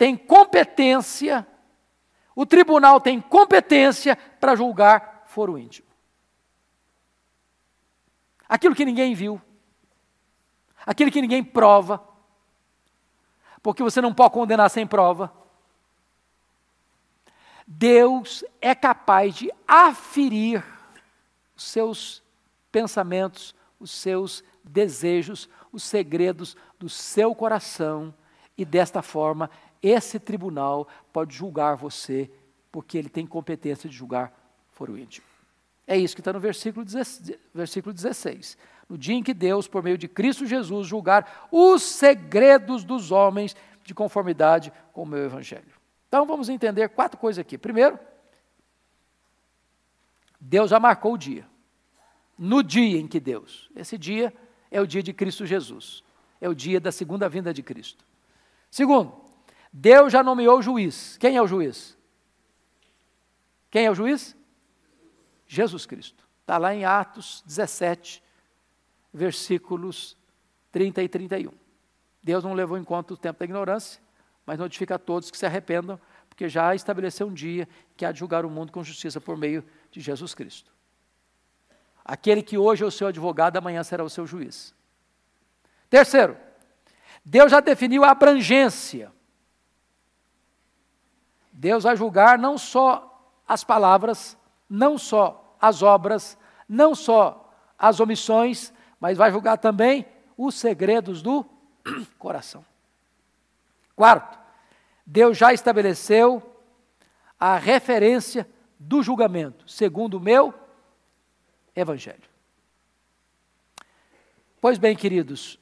[0.01, 1.47] tem competência,
[2.35, 5.87] o tribunal tem competência para julgar foro íntimo.
[8.49, 9.39] Aquilo que ninguém viu,
[10.87, 12.03] aquilo que ninguém prova,
[13.63, 15.31] porque você não pode condenar sem prova.
[17.67, 20.65] Deus é capaz de aferir
[21.55, 22.23] os seus
[22.73, 28.15] pensamentos, os seus desejos, os segredos do seu coração,
[28.61, 29.51] e desta forma,
[29.83, 32.31] esse tribunal pode julgar você,
[32.71, 34.33] porque ele tem competência de julgar
[34.71, 35.27] foro íntimo.
[35.87, 38.59] É isso que está no versículo 16.
[38.89, 43.57] No dia em que Deus, por meio de Cristo Jesus, julgar os segredos dos homens
[43.83, 45.73] de conformidade com o meu evangelho.
[46.07, 47.57] Então vamos entender quatro coisas aqui.
[47.59, 47.99] Primeiro,
[50.41, 51.47] Deus já marcou o dia.
[52.39, 54.33] No dia em que Deus, esse dia
[54.71, 56.03] é o dia de Cristo Jesus,
[56.41, 58.05] é o dia da segunda vinda de Cristo.
[58.71, 59.13] Segundo,
[59.73, 61.17] Deus já nomeou o juiz.
[61.19, 61.97] Quem é o juiz?
[63.71, 64.37] Quem é o juiz?
[65.47, 66.29] Jesus Cristo.
[66.41, 68.23] Está lá em Atos 17,
[69.13, 70.17] versículos
[70.73, 71.53] 30 e 31.
[72.23, 74.01] Deus não levou em conta o tempo da ignorância,
[74.45, 78.19] mas notifica a todos que se arrependam, porque já estabeleceu um dia que há de
[78.19, 80.73] julgar o mundo com justiça por meio de Jesus Cristo.
[82.05, 84.75] Aquele que hoje é o seu advogado, amanhã será o seu juiz.
[85.89, 86.37] Terceiro,
[87.25, 89.13] Deus já definiu a abrangência.
[91.53, 93.07] Deus vai julgar não só
[93.47, 94.37] as palavras,
[94.69, 96.39] não só as obras,
[96.69, 101.45] não só as omissões, mas vai julgar também os segredos do
[102.19, 102.65] coração.
[103.97, 104.39] Quarto,
[105.05, 106.43] Deus já estabeleceu
[107.39, 108.49] a referência
[108.79, 110.55] do julgamento, segundo o meu
[111.75, 112.31] evangelho.
[114.61, 115.59] Pois bem, queridos,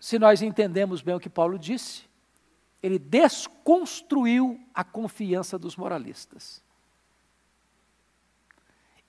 [0.00, 2.04] se nós entendemos bem o que Paulo disse,
[2.84, 6.62] ele desconstruiu a confiança dos moralistas.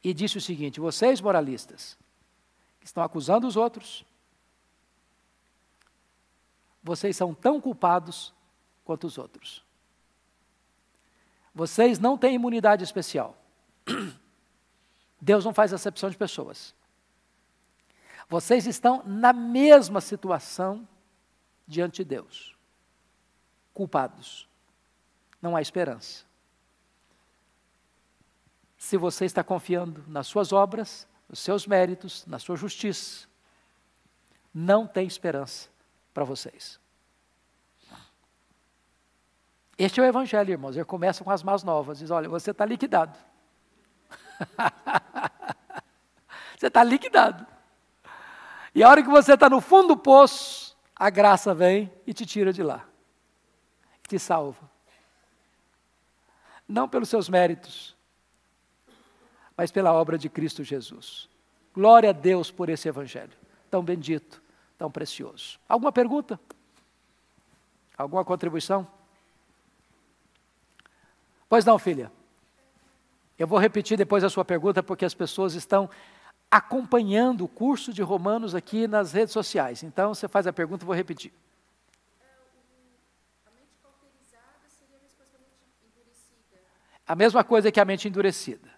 [0.01, 1.97] E disse o seguinte: vocês, moralistas,
[2.79, 4.05] que estão acusando os outros,
[6.81, 8.33] vocês são tão culpados
[8.85, 9.61] quanto os outros.
[11.53, 13.37] Vocês não têm imunidade especial.
[15.19, 16.73] Deus não faz acepção de pessoas.
[18.29, 20.87] Vocês estão na mesma situação
[21.67, 22.54] diante de Deus.
[23.75, 24.49] Culpados.
[25.39, 26.25] Não há esperança.
[28.79, 33.27] se você está confiando nas suas obras, nos seus méritos, na sua justiça.
[34.53, 35.69] Não tem esperança
[36.13, 36.79] para vocês.
[39.77, 40.75] Este é o Evangelho, irmãos.
[40.75, 41.99] Ele começa com as más novas.
[41.99, 43.17] Diz: olha, você está liquidado.
[46.57, 47.45] você está liquidado.
[48.73, 52.25] E a hora que você está no fundo do poço, a graça vem e te
[52.25, 52.87] tira de lá.
[54.07, 54.69] Te salva.
[56.67, 57.95] Não pelos seus méritos,
[59.55, 61.29] mas pela obra de Cristo Jesus.
[61.73, 63.33] Glória a Deus por esse Evangelho,
[63.69, 64.41] tão bendito,
[64.77, 65.59] tão precioso.
[65.67, 66.39] Alguma pergunta?
[67.97, 68.87] Alguma contribuição?
[71.47, 72.11] Pois não, filha.
[73.37, 75.89] Eu vou repetir depois a sua pergunta, porque as pessoas estão
[76.49, 79.83] acompanhando o curso de Romanos aqui nas redes sociais.
[79.83, 81.33] Então, você faz a pergunta, eu vou repetir.
[87.07, 88.73] A mesma coisa que a mente endurecida.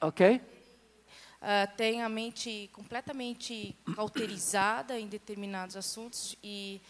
[0.00, 0.36] Ok.
[0.36, 6.80] Uh, tem a mente completamente cauterizada em determinados assuntos e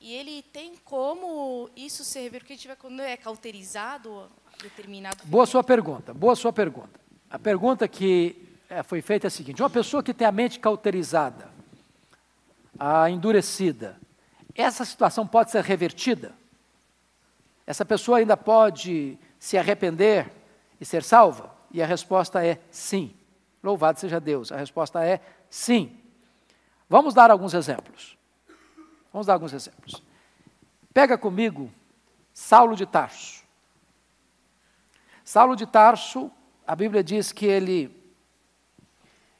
[0.00, 4.30] e ele tem como isso ser revertido, porque a gente vai, quando é cauterizado,
[4.62, 5.18] determinado.
[5.24, 7.00] Boa sua pergunta, boa sua pergunta.
[7.30, 10.58] A pergunta que é, foi feita é a seguinte: uma pessoa que tem a mente
[10.58, 11.48] cauterizada,
[12.78, 13.98] a endurecida,
[14.54, 16.32] essa situação pode ser revertida?
[17.66, 20.30] Essa pessoa ainda pode se arrepender
[20.80, 21.54] e ser salva?
[21.70, 23.14] E a resposta é sim.
[23.62, 24.50] Louvado seja Deus.
[24.50, 25.96] A resposta é sim.
[26.88, 28.18] Vamos dar alguns exemplos.
[29.12, 30.02] Vamos dar alguns exemplos.
[30.92, 31.70] Pega comigo
[32.32, 33.39] Saulo de Tarso.
[35.30, 36.28] Saulo de Tarso,
[36.66, 38.12] a Bíblia diz que ele,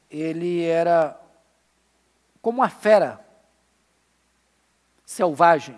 [0.09, 1.21] ele era
[2.41, 3.19] como uma fera
[5.05, 5.77] selvagem,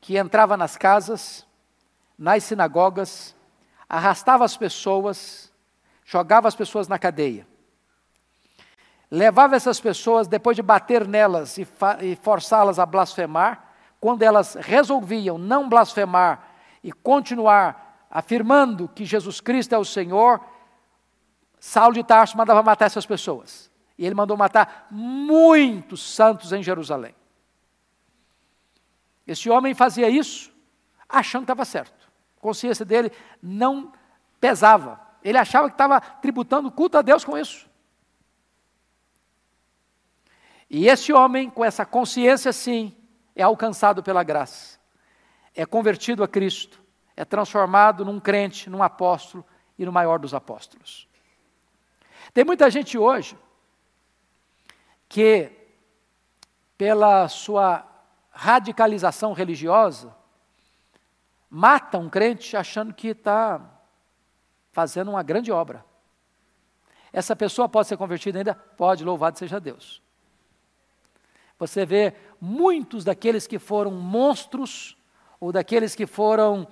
[0.00, 1.46] que entrava nas casas,
[2.18, 3.36] nas sinagogas,
[3.86, 5.52] arrastava as pessoas,
[6.02, 7.46] jogava as pessoas na cadeia.
[9.10, 11.68] Levava essas pessoas, depois de bater nelas e,
[12.00, 16.48] e forçá-las a blasfemar, quando elas resolviam não blasfemar
[16.82, 20.40] e continuar afirmando que Jesus Cristo é o Senhor,
[21.60, 23.70] Saulo de Tarso mandava matar essas pessoas.
[23.96, 27.14] E ele mandou matar muitos santos em Jerusalém.
[29.26, 30.52] Esse homem fazia isso
[31.08, 32.08] achando que estava certo.
[32.36, 33.10] A consciência dele
[33.42, 33.92] não
[34.40, 35.00] pesava.
[35.22, 37.68] Ele achava que estava tributando culto a Deus com isso.
[40.70, 42.94] E esse homem, com essa consciência, sim,
[43.34, 44.78] é alcançado pela graça,
[45.54, 46.82] é convertido a Cristo,
[47.18, 49.44] é transformado num crente, num apóstolo
[49.76, 51.08] e no maior dos apóstolos.
[52.32, 53.36] Tem muita gente hoje
[55.08, 55.50] que,
[56.76, 57.84] pela sua
[58.30, 60.14] radicalização religiosa,
[61.50, 63.68] mata um crente achando que está
[64.70, 65.84] fazendo uma grande obra.
[67.12, 68.54] Essa pessoa pode ser convertida ainda?
[68.54, 70.00] Pode, louvado seja Deus.
[71.58, 74.96] Você vê muitos daqueles que foram monstros,
[75.40, 76.68] ou daqueles que foram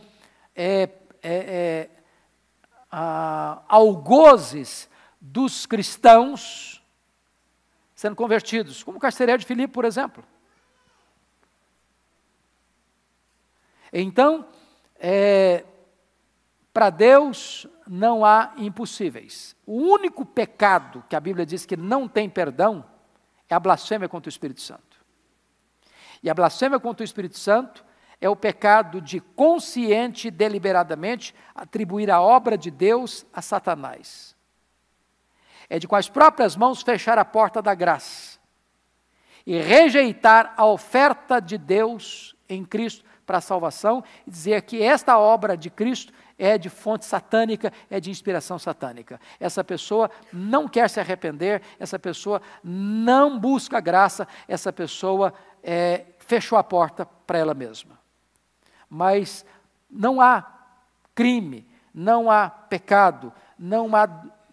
[0.56, 0.90] é, é,
[1.22, 1.90] é,
[3.68, 4.88] algozes
[5.20, 6.82] dos cristãos
[7.94, 10.22] sendo convertidos, como o carcereiro de Filipe, por exemplo.
[13.92, 14.46] Então,
[14.98, 15.64] é,
[16.72, 19.56] para Deus não há impossíveis.
[19.64, 22.84] O único pecado que a Bíblia diz que não tem perdão
[23.48, 25.00] é a blasfêmia contra o Espírito Santo.
[26.22, 27.84] E a blasfêmia contra o Espírito Santo
[28.20, 34.34] é o pecado de consciente e deliberadamente atribuir a obra de Deus a Satanás.
[35.68, 38.38] É de com as próprias mãos fechar a porta da graça
[39.44, 45.18] e rejeitar a oferta de Deus em Cristo para a salvação e dizer que esta
[45.18, 49.20] obra de Cristo é de fonte satânica, é de inspiração satânica.
[49.40, 56.56] Essa pessoa não quer se arrepender, essa pessoa não busca graça, essa pessoa é, fechou
[56.56, 58.05] a porta para ela mesma
[58.88, 59.44] mas
[59.90, 60.44] não há
[61.14, 64.06] crime, não há pecado, não há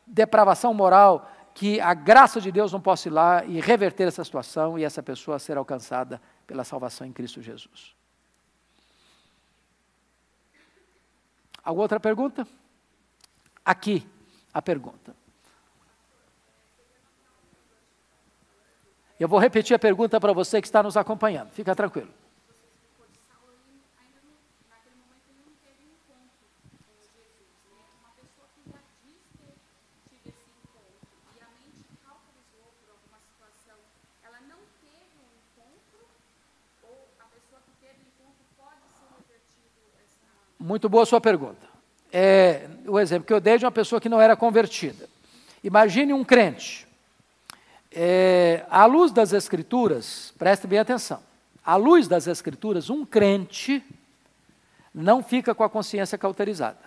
[0.07, 4.77] depravação moral que a graça de Deus não possa ir lá e reverter essa situação
[4.77, 7.95] e essa pessoa ser alcançada pela salvação em Cristo Jesus.
[11.63, 12.47] Alguma outra pergunta?
[13.63, 14.07] Aqui
[14.53, 15.15] a pergunta.
[19.19, 21.51] Eu vou repetir a pergunta para você que está nos acompanhando.
[21.51, 22.13] Fica tranquilo.
[40.65, 41.67] Muito boa sua pergunta.
[42.09, 45.09] É, o exemplo que eu dei de uma pessoa que não era convertida.
[45.61, 46.87] Imagine um crente.
[47.91, 51.21] É, à luz das Escrituras, preste bem atenção.
[51.65, 53.83] À luz das Escrituras, um crente
[54.95, 56.79] não fica com a consciência cauterizada.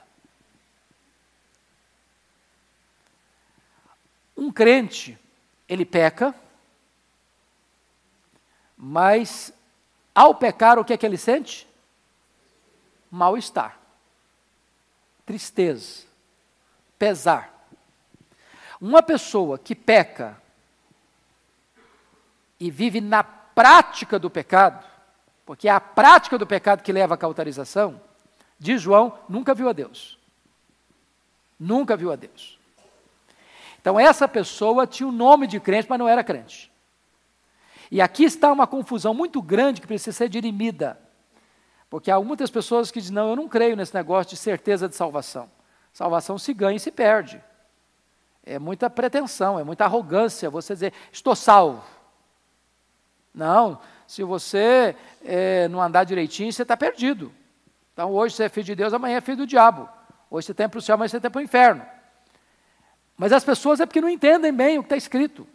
[4.34, 5.18] Um crente,
[5.68, 6.34] ele peca,
[8.74, 9.52] mas
[10.14, 11.68] ao pecar, o que é que ele sente?
[13.16, 13.78] Mal-estar,
[15.24, 16.04] tristeza,
[16.98, 17.66] pesar.
[18.78, 20.40] Uma pessoa que peca
[22.60, 24.84] e vive na prática do pecado,
[25.46, 28.00] porque é a prática do pecado que leva à cauterização,
[28.58, 30.18] diz João, nunca viu a Deus.
[31.58, 32.58] Nunca viu a Deus.
[33.80, 36.70] Então, essa pessoa tinha o nome de crente, mas não era crente.
[37.90, 41.05] E aqui está uma confusão muito grande que precisa ser dirimida.
[41.88, 44.96] Porque há muitas pessoas que dizem: não, eu não creio nesse negócio de certeza de
[44.96, 45.50] salvação.
[45.92, 47.42] Salvação se ganha e se perde.
[48.44, 51.82] É muita pretensão, é muita arrogância você dizer: estou salvo.
[53.34, 57.32] Não, se você é, não andar direitinho, você está perdido.
[57.92, 59.88] Então hoje você é filho de Deus, amanhã é filho do diabo.
[60.30, 61.84] Hoje você tem para o céu, amanhã você tem para o inferno.
[63.16, 65.46] Mas as pessoas é porque não entendem bem o que está escrito.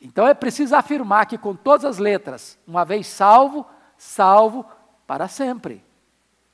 [0.00, 4.66] Então é preciso afirmar que com todas as letras, uma vez salvo, salvo
[5.06, 5.84] para sempre.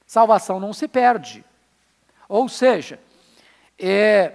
[0.07, 1.45] Salvação não se perde.
[2.29, 3.01] Ou seja,
[3.79, 4.35] é,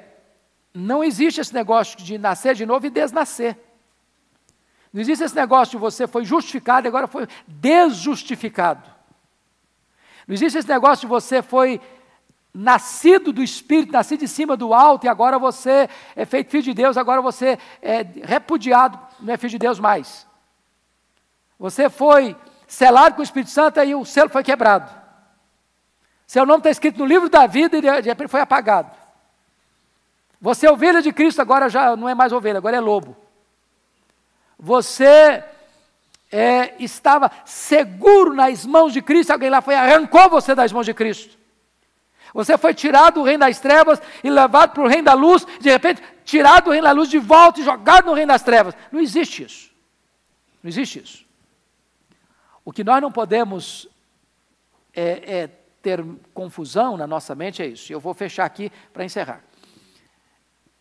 [0.73, 3.57] não existe esse negócio de nascer de novo e desnascer.
[4.91, 8.89] Não existe esse negócio de você foi justificado e agora foi desjustificado.
[10.27, 11.81] Não existe esse negócio de você foi
[12.53, 16.73] nascido do Espírito, nascido de cima do alto, e agora você é feito filho de
[16.73, 20.25] Deus, agora você é repudiado, não é filho de Deus mais.
[21.59, 22.35] Você foi
[22.67, 24.91] selado com o Espírito Santo, aí o selo foi quebrado.
[26.25, 28.91] Seu nome está escrito no livro da vida e de repente foi apagado.
[30.41, 33.15] Você é ovelha de Cristo, agora já não é mais ovelha, agora é lobo.
[34.59, 35.43] Você
[36.31, 40.93] é, estava seguro nas mãos de Cristo, alguém lá foi arrancou você das mãos de
[40.93, 41.37] Cristo.
[42.33, 45.69] Você foi tirado do reino das trevas e levado para o reino da luz, de
[45.69, 48.75] repente tirado do reino da luz de volta e jogado no reino das trevas.
[48.91, 49.71] Não existe isso.
[50.61, 51.24] Não existe isso.
[52.65, 53.87] O que nós não podemos
[54.91, 55.47] é, é
[55.83, 56.03] ter
[56.33, 57.93] confusão na nossa mente é isso.
[57.93, 59.43] Eu vou fechar aqui para encerrar.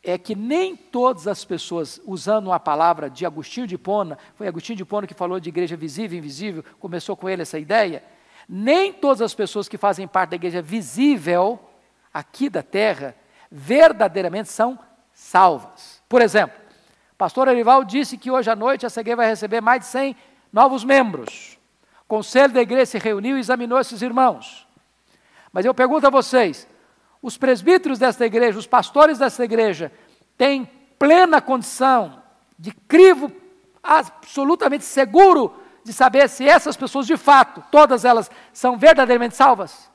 [0.02, 4.78] É que nem todas as pessoas, usando uma palavra de Agostinho de Pona, foi Agostinho
[4.78, 8.02] de Pona que falou de igreja visível e invisível, começou com ele essa ideia.
[8.48, 11.60] Nem todas as pessoas que fazem parte da igreja visível,
[12.12, 13.14] aqui da terra,
[13.50, 14.78] verdadeiramente são
[15.12, 16.02] salvas.
[16.08, 16.58] Por exemplo,
[17.18, 20.16] pastor Arival disse que hoje à noite a CG vai receber mais de 100
[20.50, 21.58] novos membros.
[22.04, 24.66] O conselho da igreja se reuniu e examinou esses irmãos.
[25.52, 26.68] Mas eu pergunto a vocês:
[27.22, 29.90] os presbíteros desta igreja, os pastores desta igreja,
[30.36, 30.68] têm
[30.98, 32.22] plena condição
[32.58, 33.32] de crivo
[33.82, 39.90] absolutamente seguro de saber se essas pessoas de fato, todas elas, são verdadeiramente salvas?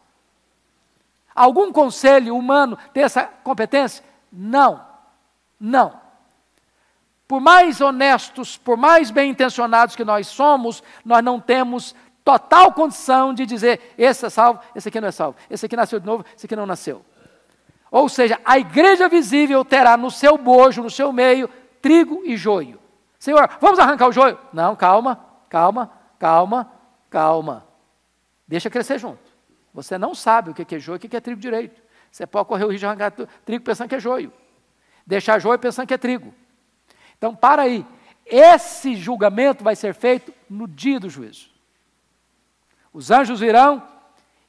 [1.33, 4.03] Algum conselho humano tem essa competência?
[4.31, 4.85] Não.
[5.59, 5.99] Não.
[7.29, 11.93] Por mais honestos, por mais bem intencionados que nós somos, nós não temos
[12.25, 15.99] total condição de dizer: esse é salvo, esse aqui não é salvo, esse aqui nasceu
[15.99, 17.05] de novo, esse aqui não nasceu.
[17.91, 21.47] Ou seja, a igreja visível terá no seu bojo, no seu meio,
[21.83, 22.79] trigo e joio.
[23.19, 24.39] Senhor, vamos arrancar o joio?
[24.51, 26.71] Não, calma, calma, calma,
[27.11, 27.63] calma.
[28.47, 29.21] Deixa crescer junto.
[29.71, 31.79] Você não sabe o que é joio e o que é trigo direito.
[32.11, 33.13] Você pode correr o risco de arrancar
[33.45, 34.33] trigo pensando que é joio.
[35.05, 36.33] Deixar joio pensando que é trigo.
[37.19, 37.85] Então, para aí.
[38.25, 41.49] Esse julgamento vai ser feito no dia do juízo.
[42.93, 43.83] Os anjos virão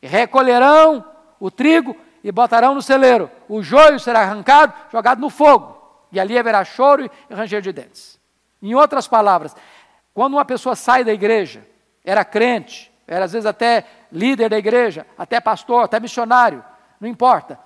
[0.02, 1.05] recolherão
[1.38, 3.30] o trigo e botarão no celeiro.
[3.48, 5.78] O joio será arrancado, jogado no fogo.
[6.12, 8.18] E ali haverá choro e ranger de dentes.
[8.62, 9.55] Em outras palavras,
[10.12, 11.66] quando uma pessoa sai da igreja,
[12.05, 16.64] era crente, era às vezes até líder da igreja, até pastor, até missionário,
[17.01, 17.59] não importa.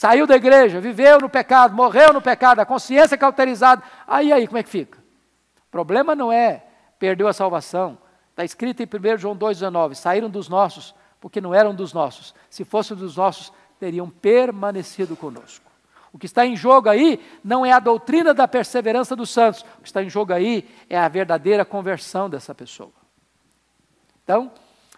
[0.00, 3.82] Saiu da igreja, viveu no pecado, morreu no pecado, a consciência cauterizada.
[4.06, 4.98] Aí, aí, como é que fica?
[4.98, 6.64] O problema não é
[6.98, 7.98] perdeu a salvação.
[8.30, 12.34] Está escrito em 1 João 2,19: saíram dos nossos, porque não eram dos nossos.
[12.48, 15.70] Se fossem dos nossos, teriam permanecido conosco.
[16.14, 19.82] O que está em jogo aí não é a doutrina da perseverança dos santos, o
[19.82, 22.94] que está em jogo aí é a verdadeira conversão dessa pessoa.
[24.24, 24.50] Então,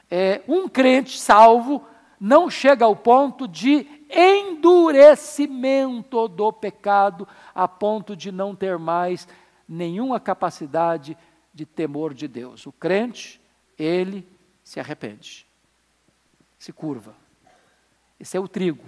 [0.08, 1.84] é, um crente salvo
[2.22, 9.26] não chega ao ponto de endurecimento do pecado, a ponto de não ter mais
[9.68, 11.18] nenhuma capacidade
[11.52, 12.64] de temor de Deus.
[12.64, 13.40] O crente,
[13.76, 14.24] ele
[14.62, 15.44] se arrepende,
[16.60, 17.12] se curva,
[18.20, 18.84] Esse é o trigo.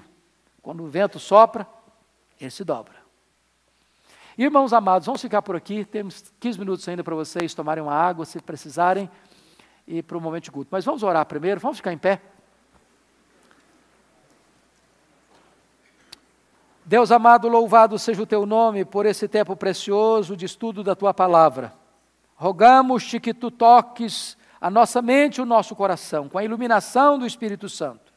[0.62, 1.66] Quando o vento sopra,
[2.40, 3.02] ele se dobra.
[4.38, 5.84] Irmãos amados, vamos ficar por aqui.
[5.84, 9.10] Temos 15 minutos ainda para vocês tomarem uma água, se precisarem,
[9.88, 10.68] e para o momento de culto.
[10.70, 12.22] Mas vamos orar primeiro, vamos ficar em pé.
[16.86, 21.14] Deus amado, louvado seja o teu nome por esse tempo precioso de estudo da tua
[21.14, 21.72] palavra.
[22.36, 27.26] Rogamos-te que tu toques a nossa mente e o nosso coração com a iluminação do
[27.26, 28.12] Espírito Santo,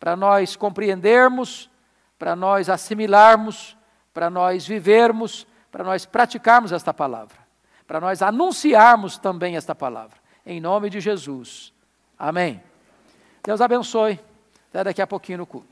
[0.00, 1.70] para nós compreendermos,
[2.18, 3.76] para nós assimilarmos,
[4.12, 7.38] para nós vivermos, para nós praticarmos esta palavra,
[7.86, 10.16] para nós anunciarmos também esta palavra.
[10.44, 11.72] Em nome de Jesus.
[12.18, 12.60] Amém.
[13.44, 14.18] Deus abençoe.
[14.70, 15.71] Até daqui a pouquinho no culto.